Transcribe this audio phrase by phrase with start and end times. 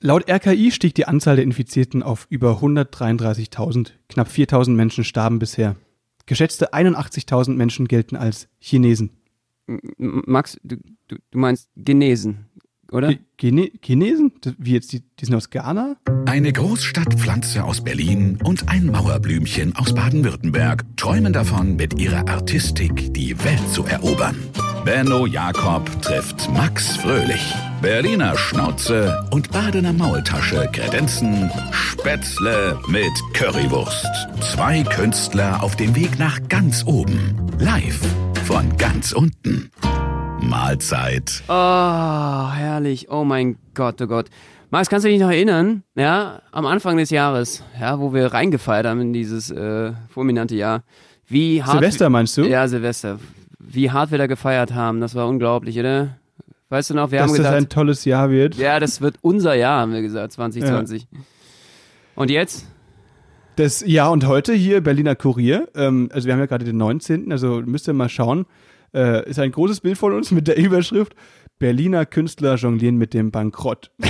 [0.00, 3.92] Laut RKI stieg die Anzahl der Infizierten auf über 133.000.
[4.08, 5.76] Knapp 4.000 Menschen starben bisher.
[6.26, 9.10] Geschätzte 81.000 Menschen gelten als Chinesen.
[9.96, 10.76] Max, du,
[11.08, 12.46] du, du meinst genesen,
[12.92, 13.14] oder?
[13.36, 14.32] Gene Chinesen?
[14.58, 15.96] Wie jetzt, die, die sind aus Ghana?
[16.26, 23.42] Eine Großstadtpflanze aus Berlin und ein Mauerblümchen aus Baden-Württemberg träumen davon, mit ihrer Artistik die
[23.44, 24.36] Welt zu erobern.
[24.84, 27.54] Benno Jakob trifft Max Fröhlich.
[27.82, 34.08] Berliner Schnauze und Badener Maultasche kredenzen Spätzle mit Currywurst.
[34.40, 37.36] Zwei Künstler auf dem Weg nach ganz oben.
[37.58, 38.00] Live
[38.46, 39.70] von ganz unten.
[40.48, 41.42] Mahlzeit.
[41.48, 43.10] Oh, herrlich.
[43.10, 44.28] Oh mein Gott, oh Gott.
[44.70, 45.82] Max, kannst du dich noch erinnern?
[45.94, 50.84] Ja, am Anfang des Jahres, ja, wo wir reingefeiert haben in dieses äh, fulminante Jahr.
[51.26, 51.72] Wie hart.
[51.78, 52.44] Silvester meinst du?
[52.44, 53.18] Ja, Silvester.
[53.58, 56.16] Wie hart wir da gefeiert haben, das war unglaublich, oder?
[56.70, 57.54] Weißt du noch, wir Dass haben gesagt.
[57.54, 58.54] das ein tolles Jahr wird.
[58.56, 61.06] ja, das wird unser Jahr, haben wir gesagt, 2020.
[62.14, 62.66] Und jetzt?
[63.56, 65.68] Das Ja und heute hier Berliner Kurier.
[65.74, 67.32] Ähm, also wir haben ja gerade den 19.
[67.32, 68.46] Also müsst ihr mal schauen.
[68.94, 71.14] Äh, ist ein großes Bild von uns mit der Überschrift
[71.58, 73.90] Berliner Künstler jonglieren mit dem Bankrott.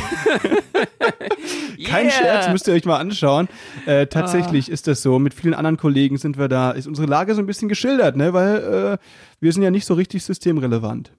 [1.86, 2.10] Kein Yeah.
[2.10, 3.48] Scherz, müsst ihr euch mal anschauen.
[3.86, 5.18] Äh, tatsächlich ist das so.
[5.18, 8.32] Mit vielen anderen Kollegen sind wir da, ist unsere Lage so ein bisschen geschildert, ne?
[8.32, 9.04] Weil äh,
[9.40, 11.12] wir sind ja nicht so richtig systemrelevant.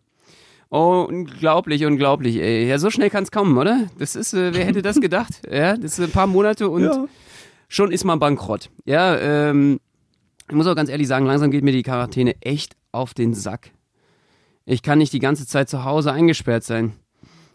[0.70, 2.68] Oh, unglaublich, unglaublich, ey.
[2.68, 3.88] Ja, so schnell kann's kommen, oder?
[3.98, 5.42] Das ist, äh, wer hätte das gedacht?
[5.52, 7.06] Ja, das sind ein paar Monate und Ja.
[7.70, 8.70] schon ist man bankrott.
[8.86, 9.80] Ja, ähm,
[10.48, 13.72] ich muss auch ganz ehrlich sagen, langsam geht mir die Quarantäne echt auf den Sack.
[14.66, 16.94] Ich kann nicht die ganze Zeit zu Hause eingesperrt sein.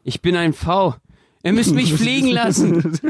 [0.03, 0.95] Ich bin ein V.
[1.43, 2.99] Ihr müsst mich fliegen lassen.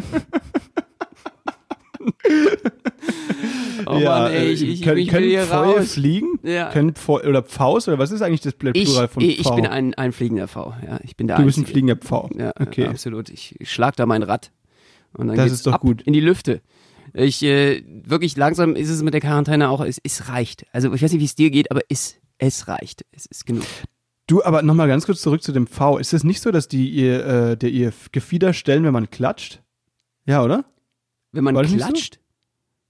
[3.86, 5.92] Oh ja, Mann, ey, äh, ich, ich, können, ich können hier Pfeue raus.
[5.92, 6.39] fliegen?
[6.42, 6.70] Ja.
[6.70, 9.56] Können Pfeu, oder Pfaus oder was ist eigentlich das Ich, Plural von ich Pfau?
[9.56, 10.75] bin ein, ein fliegender V.
[10.86, 11.72] Ja, ich bin der du bist ein Einzige.
[11.72, 12.31] fliegender Pfau.
[12.36, 12.86] Ja, okay.
[12.86, 13.28] absolut.
[13.28, 14.53] Ich, ich schlag da mein Rad.
[15.12, 16.03] Und dann Das geht's ist doch ab gut.
[16.03, 16.62] in die Lüfte.
[17.17, 20.67] Ich, äh, wirklich langsam ist es mit der Quarantäne auch, es, es reicht.
[20.73, 23.05] Also ich weiß nicht, wie es dir geht, aber es, es reicht.
[23.12, 23.65] Es ist genug.
[24.27, 25.99] Du, aber nochmal ganz kurz zurück zu dem V.
[25.99, 29.62] Ist es nicht so, dass die ihr, äh, der ihr Gefieder stellen, wenn man klatscht?
[30.27, 30.65] Ja, oder?
[31.31, 31.77] Wenn man so?
[31.77, 32.19] klatscht,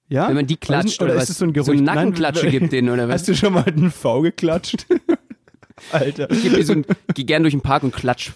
[0.08, 0.28] Ja?
[0.28, 1.30] wenn man die klatscht oder oder, ist was?
[1.30, 1.66] es so ein Gerücht?
[1.66, 3.22] So eine Nein, Nackenklatsche gibt denen oder was?
[3.22, 4.86] Hast du schon mal einen V geklatscht?
[5.92, 6.30] Alter.
[6.30, 8.32] Ich geb mir so ein, geh gern durch den Park und klatsch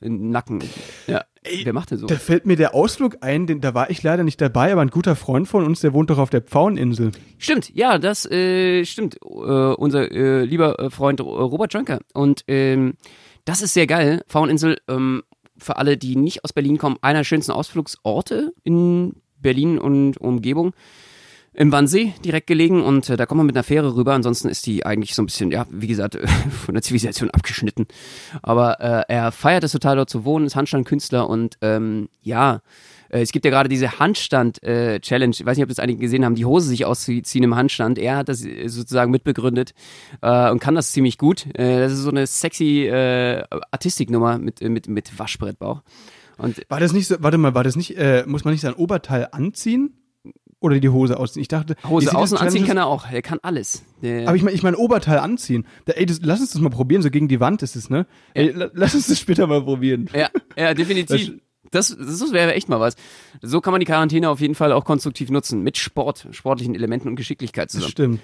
[0.00, 0.62] In den Nacken.
[1.06, 1.24] Ja.
[1.42, 2.06] Wer macht denn so?
[2.06, 4.90] Da fällt mir der Ausflug ein, den, da war ich leider nicht dabei, aber ein
[4.90, 7.12] guter Freund von uns, der wohnt doch auf der Pfaueninsel.
[7.38, 9.16] Stimmt, ja, das äh, stimmt.
[9.22, 12.00] Äh, unser äh, lieber äh, Freund äh, Robert Jönker.
[12.12, 12.94] Und ähm,
[13.46, 14.22] das ist sehr geil.
[14.26, 15.22] Fraueninsel, ähm,
[15.56, 20.74] für alle, die nicht aus Berlin kommen, einer der schönsten Ausflugsorte in Berlin und Umgebung.
[21.52, 24.14] Im Wannsee direkt gelegen und äh, da kommt man mit einer Fähre rüber.
[24.14, 26.16] Ansonsten ist die eigentlich so ein bisschen, ja, wie gesagt,
[26.64, 27.86] von der Zivilisation abgeschnitten.
[28.42, 32.60] Aber äh, er feiert es total dort zu wohnen, ist Handstandkünstler und ähm, ja,
[33.10, 35.34] äh, es gibt ja gerade diese Handstand-Challenge.
[35.34, 37.98] ich weiß nicht, ob das einige gesehen haben, die Hose sich auszuziehen im Handstand.
[37.98, 39.74] Er hat das äh, sozusagen mitbegründet
[40.22, 41.46] äh, und kann das ziemlich gut.
[41.54, 45.82] Äh, das ist so eine sexy äh, Artistiknummer mit, äh, mit, mit Waschbrettbauch.
[46.38, 48.72] Und War das nicht so, warte mal, war das nicht, äh, muss man nicht sein
[48.74, 49.99] Oberteil anziehen?
[50.60, 51.40] Oder die Hose ausziehen?
[51.42, 53.10] Ich dachte, Hose außen das anziehen kann er auch.
[53.10, 53.82] Er kann alles.
[54.02, 55.66] Der, Aber ich meine, ich mein Oberteil anziehen.
[55.86, 58.06] Da, ey, das, lass uns das mal probieren, so gegen die Wand ist es, ne?
[58.34, 60.08] Ey, la- lass uns das später mal probieren.
[60.14, 61.32] Ja, ja, definitiv.
[61.72, 62.96] Das, das wäre echt mal was.
[63.42, 65.62] So kann man die Quarantäne auf jeden Fall auch konstruktiv nutzen.
[65.62, 67.90] Mit Sport, sportlichen Elementen und Geschicklichkeit Das zusammen.
[67.92, 68.20] stimmt.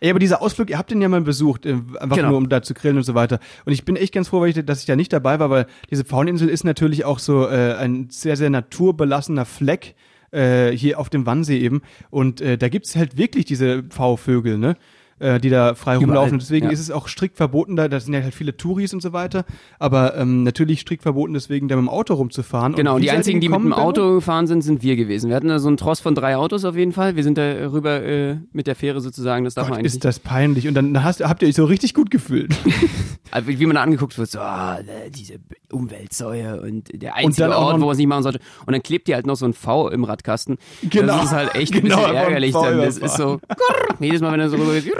[0.00, 2.28] Ey, aber dieser Ausflug, ihr habt den ja mal besucht, äh, einfach Genau.
[2.30, 3.40] nur um da zu grillen und so weiter.
[3.64, 6.04] Und ich bin echt ganz froh, ich, dass ich da nicht dabei war, weil diese
[6.04, 9.96] Pfaueninsel ist natürlich auch so äh, ein sehr, sehr naturbelassener Fleck
[10.36, 11.82] äh, hier auf dem Wannsee eben.
[12.10, 14.76] Und äh, da gibt's halt wirklich diese Pfauvögel, ne?
[15.18, 16.38] Äh, die da frei Überall, rumlaufen.
[16.38, 16.72] Deswegen ja.
[16.72, 19.46] ist es auch strikt verboten, da, da sind ja halt viele Touris und so weiter,
[19.78, 22.74] aber ähm, natürlich strikt verboten, deswegen da mit dem Auto rumzufahren.
[22.74, 23.72] Genau, und und die ihr einzigen, die mit dem?
[23.72, 25.30] Auto gefahren sind, sind wir gewesen.
[25.30, 27.16] Wir hatten da so einen Tross von drei Autos auf jeden Fall.
[27.16, 30.04] Wir sind da rüber äh, mit der Fähre sozusagen, das darf man Gott, eigentlich ist
[30.04, 30.68] das peinlich.
[30.68, 32.54] Und dann hast, habt ihr euch so richtig gut gefühlt.
[33.32, 35.34] Also, Wie man da angeguckt wird, so, äh, diese
[35.72, 38.40] Umweltsäue und der einzige auch Ort, wo man es nicht machen sollte.
[38.64, 40.58] Und dann klebt dir halt noch so ein V im Radkasten.
[40.82, 41.16] Genau.
[41.16, 42.78] Das ist halt echt ein Genau, bisschen ein ärgerlich V dann.
[42.78, 43.40] Das ist so,
[44.00, 44.94] jedes Mal, wenn er so rüber geht,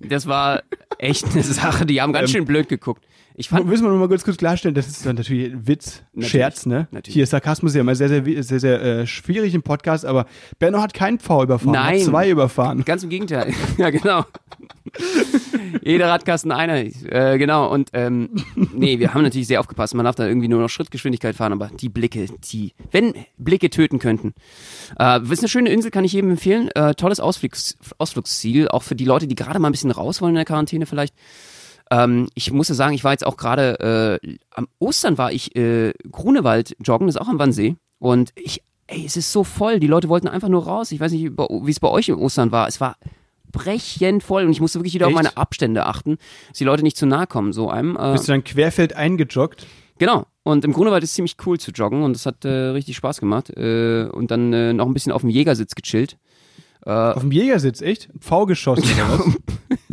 [0.00, 0.62] das war
[0.98, 3.04] echt eine Sache, die haben ganz Ähm, schön blöd geguckt.
[3.36, 6.30] Ich fand, Müssen wir noch mal kurz, kurz klarstellen, das ist natürlich ein Witz, Natürlich,
[6.30, 6.88] Scherz, ne?
[6.90, 7.14] natürlich.
[7.14, 10.26] Hier ist Sarkasmus ja immer sehr, sehr, sehr, sehr äh, schwierig im Podcast, aber
[10.58, 12.00] Benno hat keinen Pfau überfahren, Nein.
[12.00, 12.84] hat zwei überfahren.
[12.84, 13.54] Ganz im Gegenteil.
[13.78, 14.24] ja, genau.
[15.82, 16.76] Jeder Radkasten einer.
[16.76, 17.70] Äh, genau.
[17.70, 18.30] Und ähm,
[18.72, 19.94] nee, wir haben natürlich sehr aufgepasst.
[19.94, 23.98] Man darf da irgendwie nur noch Schrittgeschwindigkeit fahren, aber die Blicke, die, wenn Blicke töten
[23.98, 24.34] könnten.
[24.98, 26.68] Äh, ist eine schöne Insel, kann ich jedem empfehlen.
[26.74, 30.30] Äh, tolles Ausflugs, Ausflugsziel, auch für die Leute, die gerade mal ein bisschen raus wollen
[30.30, 31.14] in der Quarantäne vielleicht.
[31.90, 35.56] Ähm, ich muss ja sagen, ich war jetzt auch gerade, äh, am Ostern war ich
[35.56, 37.76] äh, Grunewald joggen, das ist auch am Wannsee.
[37.98, 39.80] Und ich, ey, es ist so voll.
[39.80, 40.92] Die Leute wollten einfach nur raus.
[40.92, 42.68] Ich weiß nicht, wie es bei euch im Ostern war.
[42.68, 42.96] Es war
[43.52, 45.16] brechend voll und ich musste wirklich wieder Echt?
[45.16, 46.18] auf meine Abstände achten,
[46.48, 47.96] dass die Leute nicht zu nahe kommen, so einem.
[47.96, 49.66] Äh, Bist du dann querfeld eingejoggt?
[49.98, 50.26] Genau.
[50.42, 53.50] Und im Grunewald ist ziemlich cool zu joggen und das hat äh, richtig Spaß gemacht.
[53.50, 56.16] Äh, und dann äh, noch ein bisschen auf dem Jägersitz gechillt.
[56.86, 58.08] Äh, Auf dem Jägersitz, echt?
[58.20, 59.36] V geschossen oder was?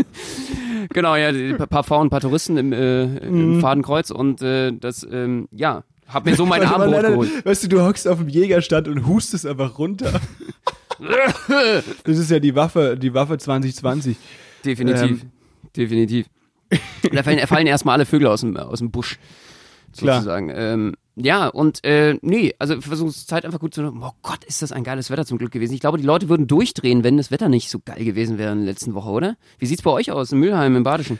[0.93, 5.05] genau, ja, ein paar Frauen, ein paar Touristen im, äh, im Fadenkreuz und äh, das,
[5.11, 7.45] ähm, ja, hab mir so mein Abendbrot leider- geholt.
[7.45, 10.19] Weißt du, du hockst auf dem Jägerstand und hustest einfach runter.
[12.03, 14.17] das ist ja die Waffe, die Waffe 2020.
[14.65, 15.23] Definitiv.
[15.23, 15.31] Ähm.
[15.75, 16.27] Definitiv.
[17.13, 19.19] Da fallen, fallen erstmal alle Vögel aus dem, aus dem Busch.
[19.93, 20.51] Sozusagen.
[20.53, 24.01] Ähm, ja, und äh, nee, also versuch Zeit einfach gut zu nutzen.
[24.03, 25.73] Oh Gott, ist das ein geiles Wetter zum Glück gewesen.
[25.73, 28.59] Ich glaube, die Leute würden durchdrehen, wenn das Wetter nicht so geil gewesen wäre in
[28.59, 29.37] der letzten Woche, oder?
[29.57, 31.19] Wie sieht's bei euch aus, in Mülheim, im Badischen?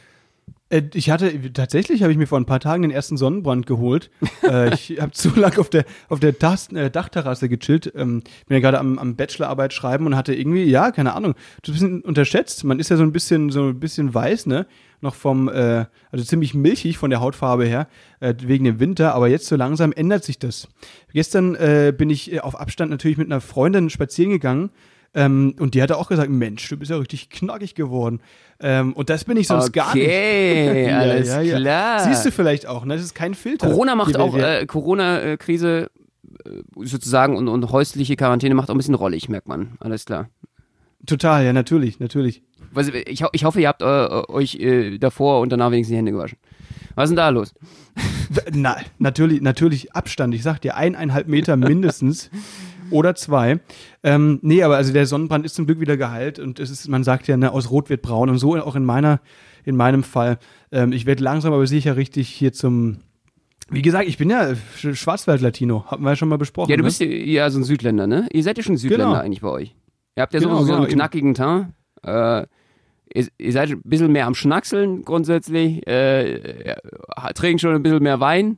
[0.69, 4.09] Äh, Ich hatte, tatsächlich habe ich mir vor ein paar Tagen den ersten Sonnenbrand geholt.
[4.43, 7.91] äh, ich habe zu lange auf der, auf der Tas äh, Dachterrasse gechillt.
[7.95, 11.75] Ähm, bin ja gerade am, am Bachelorarbeit schreiben und hatte irgendwie, ja, keine Ahnung, das
[11.75, 12.63] ist ein bisschen unterschätzt.
[12.63, 14.65] Man ist ja so ein bisschen, so ein bisschen weiß, ne?
[14.99, 17.87] Noch vom, äh, also ziemlich milchig von der Hautfarbe her,
[18.19, 20.67] äh, wegen dem Winter, aber jetzt so langsam ändert sich das.
[21.13, 21.53] Gestern
[21.97, 24.69] bin ich auf Abstand natürlich mit einer Freundin spazieren gegangen.
[25.17, 28.21] Ähm, und die hatte auch gesagt, Mensch, du bist ja richtig knackig geworden.
[28.59, 30.05] Ähm, und das bin ich sonst gar nicht.
[30.05, 31.57] Okay, Ja, alles ja, ja.
[31.57, 31.99] klar.
[32.01, 32.93] Siehst du vielleicht auch, ne?
[32.93, 33.67] Das ist kein Filter.
[33.67, 35.89] Corona macht auch, äh, Corona-Krise
[36.45, 36.49] äh,
[36.85, 39.71] sozusagen und, und häusliche Quarantäne macht auch ein bisschen rollig, merkt man.
[39.79, 40.29] Alles klar.
[41.07, 42.43] Total, ja, natürlich, natürlich.
[42.71, 46.11] Was, ich, ich hoffe, ihr habt äh, euch äh, davor und danach wenigstens die Hände
[46.11, 46.37] gewaschen.
[46.93, 47.55] Was ist denn da los?
[48.53, 50.35] Na, natürlich, natürlich Abstand.
[50.35, 52.29] Ich sag dir, eineinhalb Meter mindestens.
[52.92, 53.60] Oder zwei.
[54.04, 57.04] Ähm, nee, aber also der Sonnenbrand ist zum Glück wieder geheilt und es ist, man
[57.04, 59.19] sagt ja, ne, aus Rot wird braun und so auch in meiner,
[59.66, 60.38] in meinem Fall.
[60.72, 62.98] Ähm, ich werde langsam aber sicher richtig hier zum,
[63.69, 66.69] wie gesagt, ich bin ja Sch- Schwarzwald-Latino, haben wir ja schon mal besprochen.
[66.72, 66.88] Ja, du ne?
[66.88, 68.28] bist ja, ja so ein Südländer, ne?
[68.31, 69.19] Ihr seid ja schon Südländer Genau.
[69.19, 69.75] eigentlich bei euch.
[70.16, 71.68] Ihr habt ja Genau, so, so genau, einen knackigen Teint.
[72.04, 72.45] Äh,
[73.13, 75.86] ihr, ihr seid ein bisschen mehr am Schnackseln grundsätzlich.
[75.88, 78.57] Äh, ja, trinkt schon ein bisschen mehr Wein.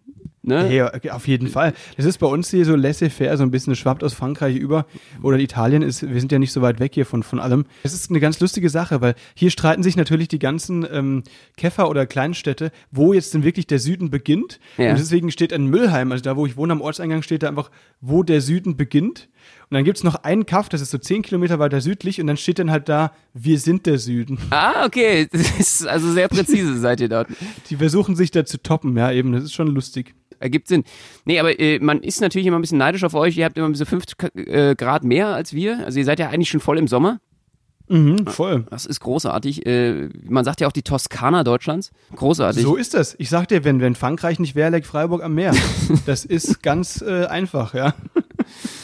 [0.49, 0.91] Ne?
[0.93, 1.73] Okay, auf jeden Fall.
[1.95, 4.85] Das ist bei uns hier so laissez-faire, so ein bisschen, es schwappt aus Frankreich über.
[5.21, 7.65] Oder Italien ist, wir sind ja nicht so weit weg hier von, von allem.
[7.83, 11.23] Es ist eine ganz lustige Sache, weil hier streiten sich natürlich die ganzen ähm,
[11.55, 14.59] Käfer- oder Kleinstädte, wo jetzt denn wirklich der Süden beginnt.
[14.77, 14.89] Ja.
[14.89, 17.69] Und deswegen steht in Müllheim, also da, wo ich wohne, am Ortseingang, steht da einfach,
[18.01, 19.29] wo der Süden beginnt.
[19.69, 22.37] Und dann gibt's noch einen Kaff, das ist so zehn Kilometer weiter südlich, und dann
[22.37, 24.39] steht dann halt da, wir sind der Süden.
[24.49, 25.27] Ah, okay.
[25.39, 27.27] Das ist also sehr präzise seid ihr dort.
[27.69, 30.15] Die versuchen sich da zu toppen, ja, eben, das ist schon lustig.
[30.39, 30.83] Ergibt Sinn.
[31.25, 33.37] Nee, aber äh, man ist natürlich immer ein bisschen neidisch auf euch.
[33.37, 34.03] Ihr habt immer so fünf
[34.35, 35.85] äh, Grad mehr als wir.
[35.85, 37.19] Also ihr seid ja eigentlich schon voll im Sommer.
[37.89, 38.65] Mhm, voll.
[38.69, 39.65] Das ist großartig.
[39.65, 41.91] Äh, man sagt ja auch die Toskana Deutschlands.
[42.15, 42.61] Großartig.
[42.61, 43.15] So ist das.
[43.17, 45.53] Ich sag dir, wenn, wenn Frankreich nicht wäre, Freiburg am Meer.
[46.05, 47.93] Das ist ganz äh, einfach, ja.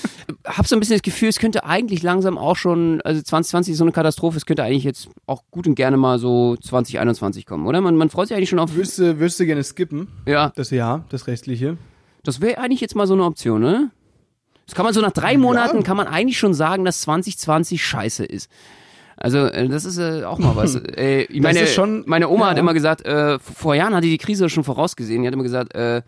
[0.46, 3.78] hab so ein bisschen das Gefühl, es könnte eigentlich langsam auch schon, also 2020 ist
[3.78, 7.66] so eine Katastrophe, es könnte eigentlich jetzt auch gut und gerne mal so 2021 kommen,
[7.68, 7.82] oder?
[7.82, 8.74] Man, man freut sich eigentlich schon auf.
[8.76, 11.78] Würdest du, würdest du gerne skippen, Ja, das Jahr, das restliche?
[12.24, 13.92] das wäre eigentlich jetzt mal so eine Option, ne?
[14.66, 18.26] Das kann man so nach drei Monaten kann man eigentlich schon sagen, dass 2020 scheiße
[18.26, 18.50] ist.
[19.16, 20.76] Also äh, das ist äh, auch mal was.
[20.98, 22.62] Äh, ich meine, schon- meine Oma hat ja.
[22.62, 25.22] immer gesagt, äh, vor Jahren hat die die Krise schon vorausgesehen.
[25.22, 26.02] Die hat immer gesagt, äh,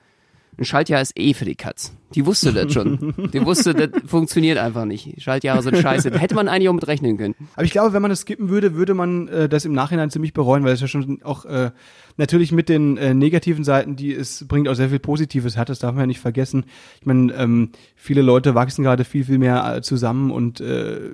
[0.58, 1.94] ein Schaltjahr ist eh für die Katz.
[2.16, 3.14] Die wusste das schon.
[3.34, 5.22] Die wusste, das funktioniert einfach nicht.
[5.22, 6.10] Schaltjahre sind scheiße.
[6.10, 7.36] Da hätte man eigentlich auch mit rechnen können.
[7.54, 10.34] Aber ich glaube, wenn man das skippen würde, würde man äh, das im Nachhinein ziemlich
[10.34, 11.72] bereuen, weil es ja schon auch äh,
[12.16, 15.70] natürlich mit den äh, negativen Seiten, die es bringt, auch sehr viel Positives hat.
[15.70, 16.66] Das darf man ja nicht vergessen.
[17.02, 21.12] Ich meine, ähm, viele Leute wachsen gerade viel, viel mehr äh, zusammen und äh,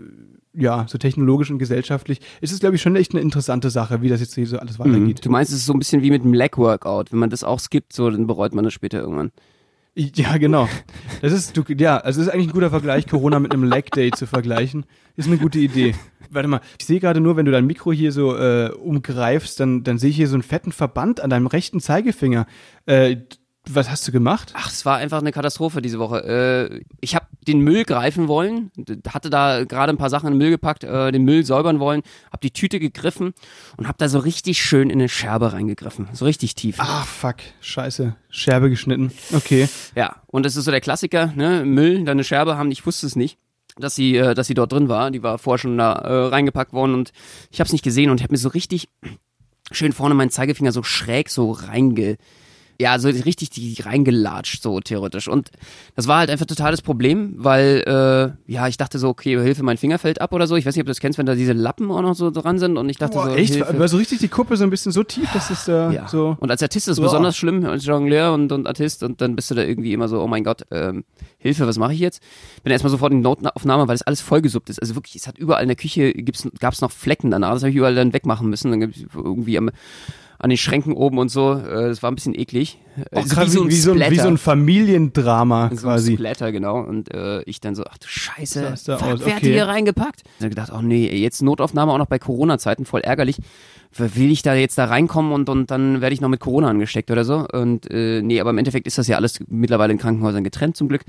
[0.56, 2.20] ja, so technologisch und gesellschaftlich.
[2.42, 4.80] Es ist, glaube ich, schon echt eine interessante Sache, wie das jetzt hier so alles
[4.80, 5.26] weitergeht.
[5.26, 7.12] Du meinst, es ist so ein bisschen wie mit dem Leg-Workout.
[7.12, 9.32] Wenn man das auch skippt, so, dann bereut man das später irgendwann.
[9.96, 10.68] Ja, genau.
[11.22, 13.92] Das ist, du, ja, also das ist eigentlich ein guter Vergleich, Corona mit einem Leg
[13.92, 14.86] Day zu vergleichen.
[15.16, 15.94] Ist eine gute Idee.
[16.32, 19.84] Warte mal, ich sehe gerade nur, wenn du dein Mikro hier so äh, umgreifst, dann,
[19.84, 22.48] dann sehe ich hier so einen fetten Verband an deinem rechten Zeigefinger.
[22.88, 23.18] Äh,
[23.70, 24.52] was hast du gemacht?
[24.56, 26.70] Ach, es war einfach eine Katastrophe diese Woche.
[26.72, 28.72] Äh, ich habe den Müll greifen wollen,
[29.08, 32.02] hatte da gerade ein paar Sachen in den Müll gepackt, äh, den Müll säubern wollen,
[32.28, 33.34] habe die Tüte gegriffen
[33.78, 36.76] und habe da so richtig schön in eine Scherbe reingegriffen, so richtig tief.
[36.80, 39.12] Ah, fuck, scheiße, Scherbe geschnitten.
[39.34, 39.70] Okay.
[39.96, 41.64] Ja, und das ist so der Klassiker, ne?
[41.66, 43.38] Müll, dann eine Scherbe haben, ich wusste es nicht,
[43.78, 45.10] dass sie, äh, dass sie dort drin war.
[45.12, 47.12] Die war vorher schon da äh, reingepackt worden und
[47.50, 48.90] ich habe es nicht gesehen und habe mir so richtig
[49.72, 52.18] schön vorne meinen Zeigefinger so schräg so reinge
[52.84, 55.30] ja, so richtig die reingelatscht, so theoretisch.
[55.30, 55.52] Und
[55.96, 59.78] das war halt einfach totales Problem, weil, äh, ja, ich dachte so, okay, Hilfe, mein
[59.78, 60.58] Finger fällt ab oder so.
[60.58, 62.60] Ich weiß nicht, ob du das kennst, wenn da diese Lappen auch noch so dran
[62.60, 62.78] sind.
[62.78, 63.56] Und ich dachte Boah, so, echt?
[63.56, 63.80] Hilfe.
[63.80, 66.10] War so richtig die Kuppe so ein bisschen so tief, dass es da Ja.
[66.10, 66.36] so.
[66.42, 69.02] Und als Artist ist es besonders schlimm, als Jongleur und, und Artist.
[69.02, 71.06] Und dann bist du da irgendwie immer so, oh mein Gott, ähm,
[71.38, 72.22] Hilfe, was mache ich jetzt?
[72.64, 74.80] Bin erstmal sofort in die Notaufnahme, weil das alles vollgesuppt ist.
[74.82, 77.54] Also wirklich, es hat überall in der Küche, gibt's, gab's noch Flecken danach.
[77.54, 78.72] Das habe ich überall dann wegmachen müssen.
[78.72, 79.70] Dann gibt's irgendwie am,
[80.44, 81.54] an den Schränken oben und so.
[81.54, 82.78] Äh, Das war ein bisschen eklig.
[82.98, 86.12] Oh, Also krass, wie, so ein, wie, so ein, wie so ein Familiendrama so quasi.
[86.12, 86.82] ein Splatter, genau.
[86.82, 89.40] Und äh, ich dann so, ach du Scheiße, fuck, wer hat okay.
[89.42, 90.24] die hier reingepackt?
[90.40, 93.38] Dann gedacht, oh nee, jetzt Notaufnahme auch noch bei Corona-Zeiten, voll ärgerlich.
[93.96, 97.10] Will ich da jetzt da reinkommen und, und dann werde ich noch mit Corona angesteckt
[97.10, 97.48] oder so?
[97.48, 100.90] Und äh, nee, aber im Endeffekt ist das ja alles mittlerweile in Krankenhäusern getrennt zum
[100.90, 101.04] Glück.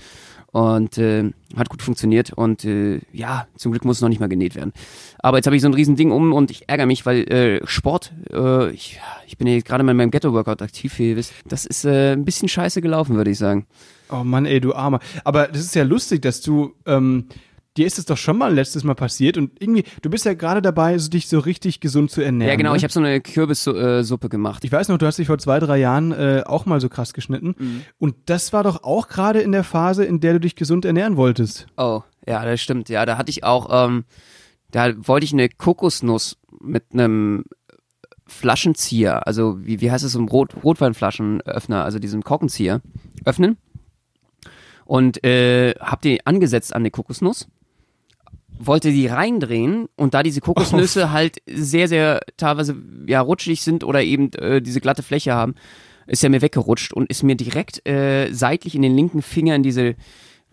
[0.55, 4.29] Und äh, hat gut funktioniert und äh, ja, zum Glück muss es noch nicht mal
[4.29, 4.73] genäht werden.
[5.19, 7.67] Aber jetzt habe ich so ein riesen Ding um und ich ärgere mich, weil äh,
[7.67, 11.33] Sport, äh, ich, ich bin ja gerade mal in meinem Ghetto-Workout aktiv, wie ihr wisst.
[11.49, 13.67] Das ist äh, ein bisschen scheiße gelaufen, würde ich sagen.
[14.13, 15.01] Oh Mann, ey, du Armer.
[15.25, 17.27] Aber das ist ja lustig, dass du, ähm,
[17.77, 20.63] dir ist es doch schon mal letztes Mal passiert und irgendwie, du bist ja gerade
[20.63, 22.51] dabei, so, dich so richtig gesund zu ernähren.
[22.51, 22.77] Ja, genau, ne?
[22.77, 24.65] ich habe so eine Kürbissuppe gemacht.
[24.65, 27.13] Ich weiß noch, du hast dich vor zwei, drei Jahren äh, auch mal so krass
[27.13, 27.55] geschnitten.
[27.59, 27.83] Mhm.
[27.99, 31.17] Und das war doch auch gerade in der Phase, in der du dich gesund ernähren
[31.17, 31.67] wolltest.
[31.77, 32.89] Oh, ja, das stimmt.
[32.89, 34.05] Ja, da hatte ich auch, ähm,
[34.71, 37.45] da wollte ich eine Kokosnuss mit einem
[38.27, 42.81] Flaschenzieher, also wie, wie heißt es, so ein Rot, Rotweinflaschenöffner, also diesem Korkenzieher,
[43.25, 43.59] öffnen.
[44.87, 47.49] Und äh, hab die angesetzt an die Kokosnuss,
[48.59, 54.03] wollte die reindrehen und da diese Kokosnüsse halt sehr, sehr teilweise ja rutschig sind oder
[54.03, 55.55] eben äh, diese glatte Fläche haben,
[56.07, 59.63] ist er mir weggerutscht und ist mir direkt äh, seitlich in den linken Finger in
[59.63, 59.97] diese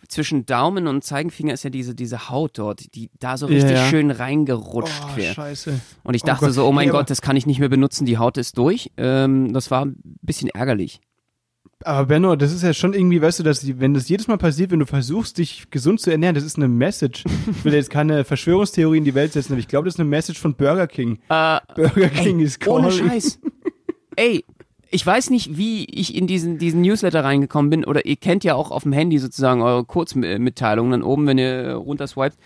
[0.08, 3.86] zwischen Daumen und Zeigenfinger ist ja diese diese Haut dort, die da so richtig Ja.
[3.86, 5.34] schön reingerutscht Oh, quer.
[5.34, 5.80] scheiße.
[6.04, 6.54] Und ich Oh dachte Gott.
[6.56, 8.92] so, oh mein Nee, Gott, das kann ich nicht mehr benutzen, die Haut ist durch.
[8.98, 11.00] Ähm, das war ein bisschen ärgerlich.
[11.86, 14.38] Aber Benno, das ist ja schon irgendwie, weißt du, dass die, wenn das jedes Mal
[14.38, 17.24] passiert, wenn du versuchst, dich gesund zu ernähren, das ist eine Message.
[17.52, 20.10] Ich will jetzt keine Verschwörungstheorie in die Welt setzen, aber ich glaube, das ist eine
[20.10, 21.20] Message von Burger King.
[21.30, 23.10] Äh, Burger King ist ohne calling.
[23.10, 23.40] Scheiß.
[24.16, 24.44] Ey,
[24.90, 28.56] ich weiß nicht, wie ich in diesen, diesen Newsletter reingekommen bin, oder ihr kennt ja
[28.56, 32.38] auch auf dem Handy sozusagen eure Kurzmitteilungen dann oben, wenn ihr runterswiped.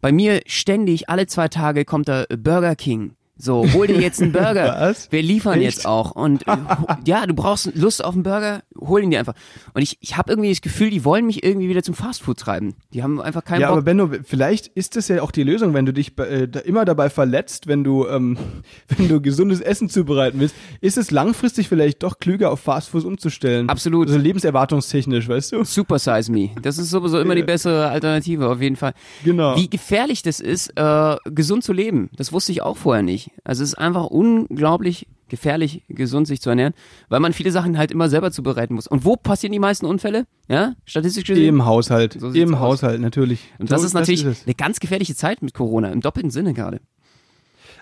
[0.00, 3.16] Bei mir ständig, alle zwei Tage kommt da Burger King.
[3.40, 4.76] So, hol dir jetzt einen Burger.
[4.80, 5.12] Was?
[5.12, 5.76] Wir liefern Echt?
[5.76, 6.10] jetzt auch.
[6.10, 6.44] Und
[7.06, 9.34] ja, du brauchst Lust auf einen Burger, hol ihn dir einfach.
[9.74, 12.74] Und ich, ich habe irgendwie das Gefühl, die wollen mich irgendwie wieder zum Fastfood treiben.
[12.92, 13.84] Die haben einfach keinen Ja, aber Bock.
[13.84, 17.10] Benno, vielleicht ist das ja auch die Lösung, wenn du dich äh, da immer dabei
[17.10, 18.36] verletzt, wenn du, ähm,
[18.88, 23.68] wenn du gesundes Essen zubereiten willst, ist es langfristig vielleicht doch klüger, auf Fastfood umzustellen.
[23.68, 24.08] Absolut.
[24.08, 25.64] Also lebenserwartungstechnisch, weißt du?
[25.64, 26.50] Super Size Me.
[26.60, 28.94] Das ist sowieso immer die bessere Alternative, auf jeden Fall.
[29.24, 29.56] Genau.
[29.56, 32.10] Wie gefährlich das ist, äh, gesund zu leben.
[32.16, 33.27] Das wusste ich auch vorher nicht.
[33.44, 36.72] Also es ist einfach unglaublich gefährlich, gesund sich zu ernähren,
[37.10, 38.86] weil man viele Sachen halt immer selber zubereiten muss.
[38.86, 40.26] Und wo passieren die meisten Unfälle?
[40.48, 41.44] Ja, statistisch gesehen.
[41.48, 42.16] Im Haushalt.
[42.18, 42.60] So Im aus.
[42.60, 43.40] Haushalt, natürlich.
[43.58, 44.44] Und das So, ist natürlich es.
[44.46, 46.80] eine ganz gefährliche Zeit mit Corona, im doppelten Sinne gerade.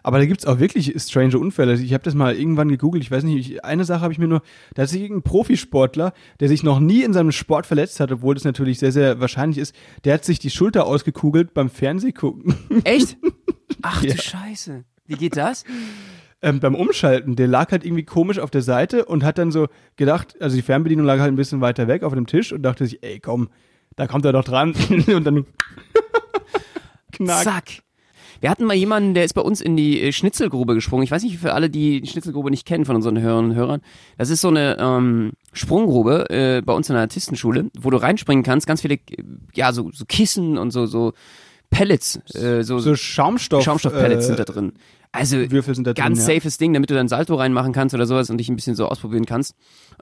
[0.02, 1.74] Aber da gibt's auch wirklich strange Unfälle.
[1.74, 3.02] Ich habe das mal irgendwann gegoogelt.
[3.02, 4.42] Ich weiß nicht, ich, eine Sache habe ich mir nur,
[4.74, 8.34] da hat sich irgendein Profisportler, der sich noch nie in seinem Sport verletzt hat, obwohl
[8.34, 9.74] das natürlich sehr, sehr wahrscheinlich ist,
[10.04, 12.54] der hat sich die Schulter ausgekugelt beim Fernsehgucken.
[12.84, 13.16] Echt?
[13.82, 14.14] Ach Ja.
[14.14, 14.84] du Scheiße.
[15.06, 15.64] Wie geht das?
[16.42, 19.68] ähm, beim Umschalten, der lag halt irgendwie komisch auf der Seite und hat dann so
[19.96, 22.86] gedacht, also die Fernbedienung lag halt ein bisschen weiter weg auf dem Tisch und dachte
[22.86, 23.48] sich, ey, komm,
[23.96, 24.74] da kommt er doch dran.
[25.14, 25.46] und dann
[27.12, 27.44] knack.
[27.44, 27.64] Zack.
[28.40, 31.02] Wir hatten mal jemanden, der ist bei uns in die äh, Schnitzelgrube gesprungen.
[31.02, 33.80] Ich weiß nicht, für alle, die die Schnitzelgrube nicht kennen von unseren Hörern und Hörern.
[34.18, 38.44] Das ist so eine ähm, Sprunggrube äh, bei uns in der Artistenschule, wo du reinspringen
[38.44, 38.66] kannst.
[38.66, 39.00] Ganz viele, äh,
[39.54, 41.14] ja, so, so Kissen und so, so
[41.76, 43.62] Pellets, äh, so, So Schaumstoff.
[43.62, 44.72] Schaumstoffpellets äh, sind da drin.
[45.12, 46.34] Also Würfel sind da drin, ganz ja.
[46.34, 48.86] safes Ding, damit du dann Salto reinmachen kannst oder sowas und dich ein bisschen so
[48.86, 49.54] ausprobieren kannst.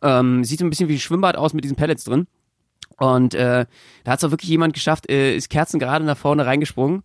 [0.02, 2.26] Ähm, sieht so ein bisschen wie ein Schwimmbad aus mit diesen Pellets drin.
[2.98, 3.66] Und äh,
[4.04, 7.02] da hat es auch wirklich jemand geschafft, äh, ist kerzengerade nach vorne reingesprungen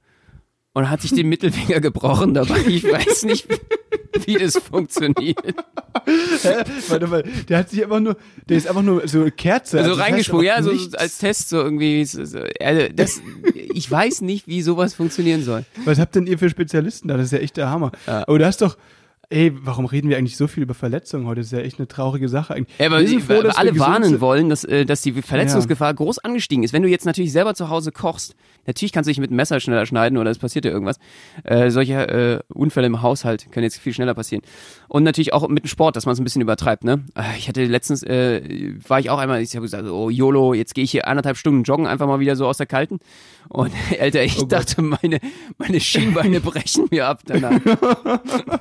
[0.74, 2.60] und hat sich den Mittelfinger gebrochen dabei.
[2.68, 3.48] Ich weiß nicht,
[4.26, 5.40] wie das funktioniert.
[6.42, 6.64] Hä?
[6.88, 9.80] Warte mal, der hat sich einfach nur, der ist einfach nur so Kerze.
[9.80, 10.96] Also heißt reingesprungen, ja, so nichts.
[10.96, 12.06] als Test so irgendwie.
[12.06, 13.22] So, so, also das,
[13.54, 15.66] ich weiß nicht, wie sowas funktionieren soll.
[15.86, 17.18] Was habt denn ihr für Spezialisten da?
[17.18, 17.92] Das ist ja echt der Hammer.
[18.08, 18.28] Ja.
[18.28, 18.78] Aber du hast doch,
[19.30, 21.42] ey, warum reden wir eigentlich so viel über Verletzungen heute?
[21.42, 22.78] Das ist ja echt eine traurige Sache eigentlich.
[22.80, 26.20] Ja, aber Wir sind die- froh, alle warnen wollen, dass, äh, dass die Verletzungsgefahr groß
[26.20, 26.74] angestiegen ist.
[26.74, 29.60] Wenn du jetzt natürlich selber zu Hause kochst, natürlich kannst du dich mit einem Messer
[29.60, 30.98] schneller schneiden oder es passiert dir irgendwas.
[31.44, 34.42] Äh, solche äh, Unfälle im Haushalt können jetzt viel schneller passieren.
[34.88, 36.84] Und natürlich auch mit dem Sport, dass man es ein bisschen übertreibt.
[36.84, 37.06] Ne?
[37.16, 40.74] Äh, Ich hatte letztens, äh, war ich auch einmal, ich habe gesagt, oh YOLO, jetzt
[40.74, 43.00] gehe ich hier anderthalb Stunden joggen, einfach mal wieder so aus der Kalten.
[43.50, 45.20] Und Alter, ich Oh dachte, meine,
[45.58, 47.60] meine Schienbeine brechen mir ab danach.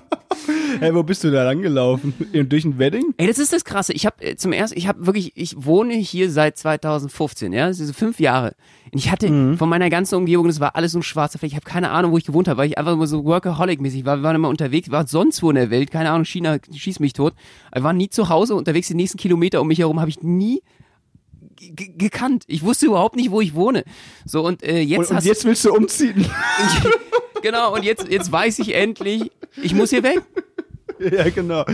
[0.80, 2.14] Hey, wo bist du da langgelaufen?
[2.48, 3.12] Durch ein Wedding?
[3.16, 3.92] Ey, das ist das Krasse.
[3.92, 7.80] Ich habe äh, zum ersten, ich habe wirklich, ich wohne hier seit 2015, ja, das
[7.80, 8.54] ist so fünf Jahre.
[8.92, 9.58] Und ich hatte Mhm.
[9.58, 11.50] von meiner ganzen Umgebung, das war alles so ein schwarzer Fleck.
[11.50, 14.18] Ich habe keine Ahnung, wo ich gewohnt habe, weil ich einfach immer so Workaholic-mäßig war.
[14.18, 17.12] Wir waren immer unterwegs, war sonst wo in der Welt, keine Ahnung, China schießt mich
[17.14, 17.34] tot.
[17.74, 20.62] Wir waren nie zu Hause, unterwegs die nächsten Kilometer um mich herum habe ich nie
[21.60, 22.44] gekannt.
[22.46, 23.84] Ich wusste überhaupt nicht, wo ich wohne.
[24.24, 26.26] So und äh, jetzt Und, und jetzt willst du umziehen?
[27.42, 29.30] genau und jetzt jetzt weiß ich endlich,
[29.62, 30.22] ich muss hier weg.
[30.98, 31.64] ja, genau.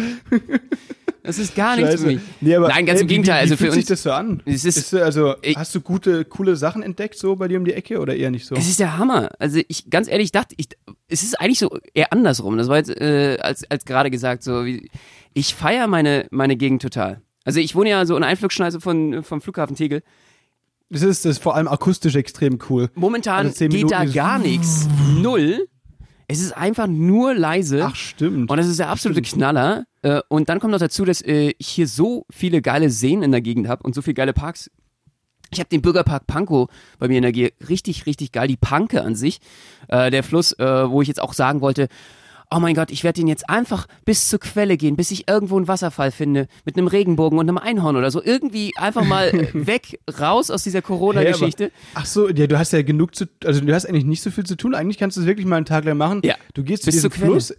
[1.23, 2.21] Das ist gar nichts für mich.
[2.43, 3.37] Nee, aber, Nein, ganz ey, im Gegenteil.
[3.45, 4.43] Wie, wie also fühlt für sich uns das so an?
[4.45, 7.65] Es ist- du, also, Ich- hast du gute, coole Sachen entdeckt so bei dir um
[7.65, 8.55] die Ecke oder eher nicht so?
[8.55, 9.31] Es ist der Hammer.
[9.39, 10.69] Also ich ganz ehrlich dachte, ich,
[11.09, 12.59] es ist eigentlich so eher andersrum.
[12.59, 14.67] Das war jetzt äh, als als gerade gesagt so.
[14.67, 14.91] Wie,
[15.33, 17.23] ich feiere meine meine Gegend total.
[17.45, 20.03] Also ich wohne ja so in Einflugschneise von vom Flughafen Tegel.
[20.91, 22.91] Das ist, das ist vor allem akustisch extrem cool.
[22.95, 24.89] Momentan Also geht da Minuten ist- gar nichts.
[25.21, 25.67] Null.
[26.27, 27.85] Es ist einfach nur leise.
[27.85, 28.51] Ach, stimmt.
[28.51, 29.85] Und das ist der absolute Knaller.
[30.03, 33.31] Äh, Und dann kommt noch dazu, dass äh, ich hier so viele geile Seen in
[33.31, 34.71] der Gegend habe und so viele geile Parks.
[35.51, 37.69] Ich habe den Bürgerpark Pankow bei mir in der Gegend.
[37.69, 38.49] Richtig, richtig geil.
[38.49, 39.39] Die Panke an sich.
[39.89, 41.89] Äh, der Fluss, wo ich jetzt auch sagen wollte,
[42.55, 45.57] oh mein Gott, ich werde den jetzt einfach bis zur Quelle gehen, bis ich irgendwo
[45.57, 48.23] einen Wasserfall finde, mit einem Regenbogen und einem Einhorn oder so.
[48.23, 51.65] Irgendwie einfach mal äh, weg, raus aus dieser Hey, Corona-Geschichte.
[51.65, 54.31] aber- Ach so, ja, du hast ja genug zu, also du hast eigentlich nicht so
[54.31, 54.75] viel zu tun.
[54.75, 56.21] Eigentlich kannst du es wirklich mal einen Tag lang machen.
[56.25, 57.31] Ja, Du gehst bis zu diesem zur Quelle.
[57.33, 57.55] Fluss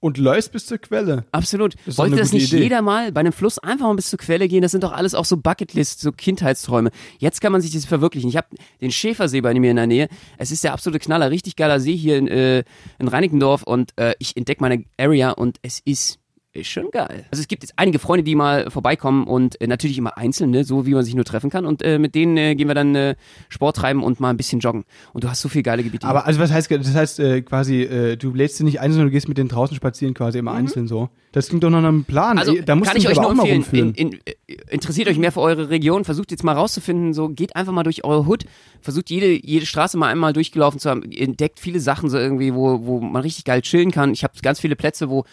[0.00, 1.24] und läufst bis zur Quelle.
[1.32, 1.74] Absolut.
[1.86, 2.62] doch Wollte das nicht Idee.
[2.62, 4.62] jeder mal bei einem Fluss einfach mal bis zur Quelle gehen?
[4.62, 6.90] Das sind doch alles auch so Bucketlists, so Kindheitsträume.
[7.18, 8.28] Jetzt kann man sich das verwirklichen.
[8.28, 8.48] Ich habe
[8.80, 10.08] den Schäfersee bei mir in der Nähe.
[10.36, 12.64] Es ist der absolute Knaller, richtig geiler See hier in, äh,
[12.98, 16.18] in Reinickendorf und äh, ich entdecke meine Area und es ist
[16.60, 17.26] ist schon geil.
[17.30, 20.64] Also es gibt jetzt einige Freunde, die mal vorbeikommen und äh, natürlich immer einzeln, ne,
[20.64, 21.64] so wie man sich nur treffen kann.
[21.64, 23.14] Und äh, mit denen äh, gehen wir dann äh,
[23.48, 24.84] Sport treiben und mal ein bisschen joggen.
[25.12, 26.06] Und du hast so viel geile Gebiete.
[26.06, 29.08] Aber also was heißt, das heißt äh, quasi, äh, du lädst sie nicht ein, sondern
[29.08, 31.08] du gehst mit denen draußen spazieren quasi immer einzeln so.
[31.32, 32.34] Das klingt doch nach einem Plan.
[32.34, 32.38] Mhm.
[32.38, 34.20] Also da du ich euch nur empfehlen, in, in,
[34.68, 38.04] interessiert euch mehr für eure Region, versucht jetzt mal rauszufinden, so geht einfach mal durch
[38.04, 38.44] eure Hood,
[38.80, 42.86] versucht jede, jede Straße mal einmal durchgelaufen zu haben, entdeckt viele Sachen so irgendwie, wo,
[42.86, 44.12] wo man richtig geil chillen kann.
[44.12, 45.24] Ich habe ganz viele Plätze, wo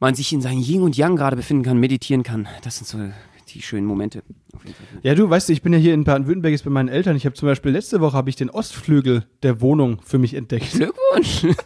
[0.00, 2.48] man sich in seinem Yin und Yang gerade befinden kann, meditieren kann.
[2.62, 2.98] Das sind so
[3.54, 4.22] die schönen Momente.
[5.02, 7.16] Ja, du weißt, ich bin ja hier in Baden-Württemberg jetzt bei meinen Eltern.
[7.16, 10.72] Ich habe zum Beispiel letzte Woche habe ich den Ostflügel der Wohnung für mich entdeckt.
[10.72, 11.46] Glückwunsch!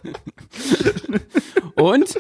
[1.75, 2.17] und?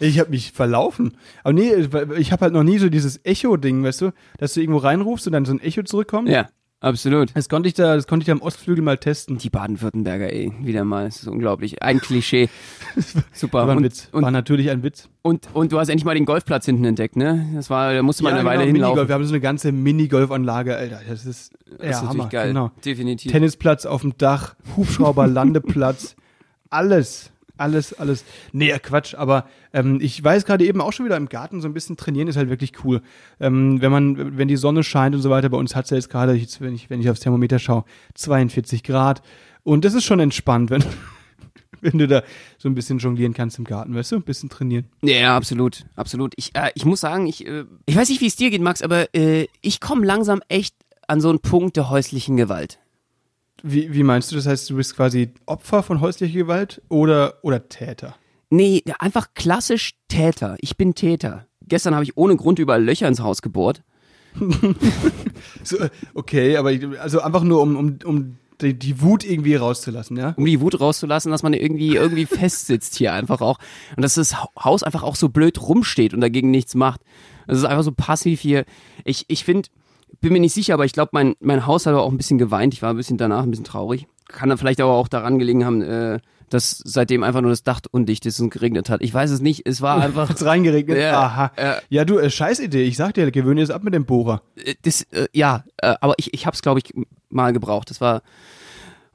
[0.00, 1.16] Ich habe mich verlaufen.
[1.42, 1.72] Aber nee,
[2.18, 5.32] ich habe halt noch nie so dieses Echo-Ding, weißt du, dass du irgendwo reinrufst und
[5.32, 6.28] dann so ein Echo zurückkommt.
[6.28, 6.48] Ja,
[6.84, 7.30] absolut.
[7.34, 9.38] Das konnte ich da, das konnte ich da am Ostflügel mal testen.
[9.38, 11.82] Die Baden-Württemberger, ey, wieder mal, das ist unglaublich.
[11.82, 12.48] Ein Klischee.
[13.32, 13.66] Super.
[13.66, 14.08] War ein und, Witz.
[14.12, 15.08] Und, War natürlich ein Witz.
[15.22, 17.46] und, und du hast endlich mal den Golfplatz hinten entdeckt, ne?
[17.54, 18.90] Das war, da musste man eine Weile genau, Minigolf.
[18.90, 19.08] hinlaufen.
[19.08, 21.00] Wir haben so eine ganze Minigolfanlage, Alter.
[21.08, 22.28] Das ist, ja, Das ist natürlich Hammer.
[22.28, 22.48] geil.
[22.48, 22.70] Genau.
[22.84, 23.32] Definitiv.
[23.32, 26.16] Tennisplatz auf dem Dach, Hubschrauber, Landeplatz,
[26.70, 27.30] alles.
[27.56, 28.24] Alles, alles.
[28.52, 31.74] Nee, Quatsch, aber ähm, ich weiß gerade eben auch schon wieder im Garten so ein
[31.74, 33.00] bisschen trainieren ist halt wirklich cool.
[33.38, 35.96] Ähm, wenn man, wenn die Sonne scheint und so weiter, bei uns hat es ja
[35.96, 39.22] jetzt gerade, wenn ich, wenn ich aufs Thermometer schaue, 42 Grad.
[39.62, 40.84] Und das ist schon entspannt, wenn,
[41.80, 42.24] wenn du da
[42.58, 44.16] so ein bisschen jonglieren kannst im Garten, weißt du?
[44.16, 44.86] Ein bisschen trainieren.
[45.02, 46.34] Ja, ja, absolut, absolut.
[46.36, 48.82] Ich, äh, ich muss sagen, ich, äh, ich weiß nicht, wie es dir geht, Max,
[48.82, 50.74] aber äh, ich komme langsam echt
[51.06, 52.80] an so einen Punkt der häuslichen Gewalt.
[53.66, 54.36] Wie, wie meinst du?
[54.36, 58.14] Das heißt, du bist quasi Opfer von häuslicher Gewalt oder, oder Täter?
[58.50, 60.56] Nee, einfach klassisch Täter.
[60.60, 61.46] Ich bin Täter.
[61.66, 63.82] Gestern habe ich ohne Grund überall Löcher ins Haus gebohrt.
[65.62, 65.78] So,
[66.14, 70.34] okay, aber ich, also einfach nur um, um, um die, die Wut irgendwie rauszulassen, ja?
[70.36, 73.58] um die Wut rauszulassen, dass man irgendwie irgendwie festsitzt hier einfach auch
[73.96, 77.00] und dass das Haus einfach auch so blöd rumsteht und dagegen nichts macht.
[77.46, 78.64] Das ist einfach so passiv hier.
[79.04, 79.68] Ich ich finde,
[80.20, 82.38] bin mir nicht sicher, aber ich glaube, mein mein Haus hat aber auch ein bisschen
[82.38, 82.74] geweint.
[82.74, 84.06] Ich war ein bisschen danach ein bisschen traurig.
[84.28, 86.18] Kann dann vielleicht aber auch daran gelegen haben, äh,
[86.50, 89.02] dass seitdem einfach nur das Dach undicht ist und geregnet hat.
[89.02, 89.62] Ich weiß es nicht.
[89.66, 90.98] Es war einfach Hat's reingeregnet?
[90.98, 91.52] Ja, Aha.
[91.58, 91.76] ja.
[91.88, 92.84] Ja, du, äh, Scheißidee.
[92.84, 94.42] Ich sag dir, gewöhne es ab mit dem Bohrer.
[94.56, 96.92] äh, das, äh, ja, äh, aber ich, ich habe es, glaube ich,
[97.28, 97.90] mal gebraucht.
[97.90, 98.22] Das war,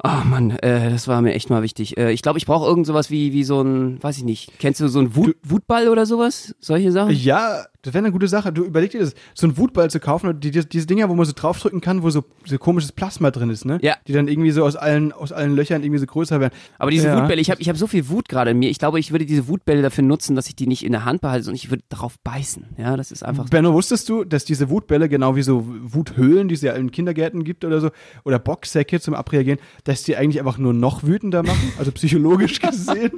[0.03, 1.97] oh Mann, äh, das war mir echt mal wichtig.
[1.97, 4.79] Äh, ich glaube, ich brauche irgend sowas wie, wie so ein, weiß ich nicht, kennst
[4.81, 6.55] du so ein Wut, Wutball oder sowas?
[6.59, 7.15] Solche Sachen?
[7.15, 8.51] Ja, das wäre eine gute Sache.
[8.51, 11.15] Du überleg dir das, so einen Wutball zu kaufen und die, die, diese Dinger, wo
[11.15, 13.79] man so draufdrücken kann, wo so, so komisches Plasma drin ist, ne?
[13.81, 13.95] Ja.
[14.05, 16.53] Die dann irgendwie so aus allen, aus allen Löchern irgendwie so größer werden.
[16.77, 17.21] aber diese ja.
[17.21, 18.69] Wutbälle, ich habe ich hab so viel Wut gerade in mir.
[18.69, 21.21] Ich glaube, ich würde diese Wutbälle dafür nutzen, dass ich die nicht in der Hand
[21.21, 22.65] behalte, sondern ich würde darauf beißen.
[22.77, 23.47] Ja, das ist einfach.
[23.49, 27.45] Benno, wusstest du, dass diese Wutbälle, genau wie so Wuthöhlen, die es ja in Kindergärten
[27.45, 27.91] gibt oder so,
[28.25, 33.11] oder Boxsäcke zum Abreagieren, dass die eigentlich einfach nur noch wütender machen, also psychologisch gesehen?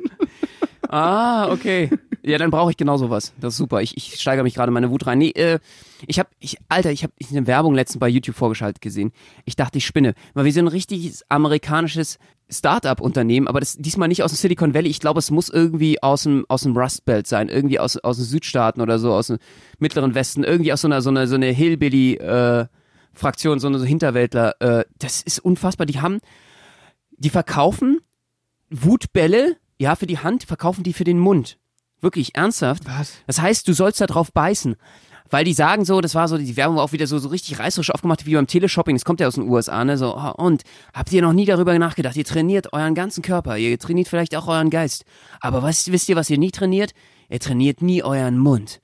[0.91, 1.89] Ah, okay.
[2.21, 3.33] Ja, dann brauche ich genau sowas.
[3.39, 3.81] Das ist super.
[3.81, 5.19] Ich, ich steigere mich gerade in meine Wut rein.
[5.19, 5.59] Nee, äh,
[6.05, 9.11] ich habe, ich, Alter, ich habe eine Werbung letztens bei YouTube vorgeschaltet gesehen.
[9.45, 10.13] Ich dachte, ich spinne.
[10.33, 14.89] Weil wir sind ein richtiges amerikanisches Start-up-Unternehmen, aber das diesmal nicht aus dem Silicon Valley.
[14.89, 17.47] Ich glaube, es muss irgendwie aus dem, aus dem Rust Belt sein.
[17.47, 19.37] Irgendwie aus, aus den Südstaaten oder so, aus dem
[19.79, 20.43] mittleren Westen.
[20.43, 22.67] Irgendwie aus so einer, so einer, so einer Hillbilly, äh,
[23.13, 24.55] Fraktion, so eine so Hinterwäldler.
[24.59, 25.85] Äh, das ist unfassbar.
[25.85, 26.19] Die haben,
[27.11, 27.99] die verkaufen
[28.69, 31.57] Wutbälle, ja, für die Hand, verkaufen die für den Mund.
[32.01, 32.83] Wirklich, ernsthaft.
[32.85, 33.13] Was?
[33.25, 34.75] Das heißt, du sollst da drauf beißen.
[35.31, 37.57] Weil die sagen so, das war so, die Werbung war auch wieder so, so richtig
[37.57, 40.63] reißerisch aufgemacht, wie beim Teleshopping, das kommt ja aus den USA, ne, so, oh, und,
[40.93, 44.47] habt ihr noch nie darüber nachgedacht, ihr trainiert euren ganzen Körper, ihr trainiert vielleicht auch
[44.47, 45.05] euren Geist.
[45.39, 46.91] Aber was, wisst ihr, was ihr nie trainiert?
[47.29, 48.81] Ihr trainiert nie euren Mund.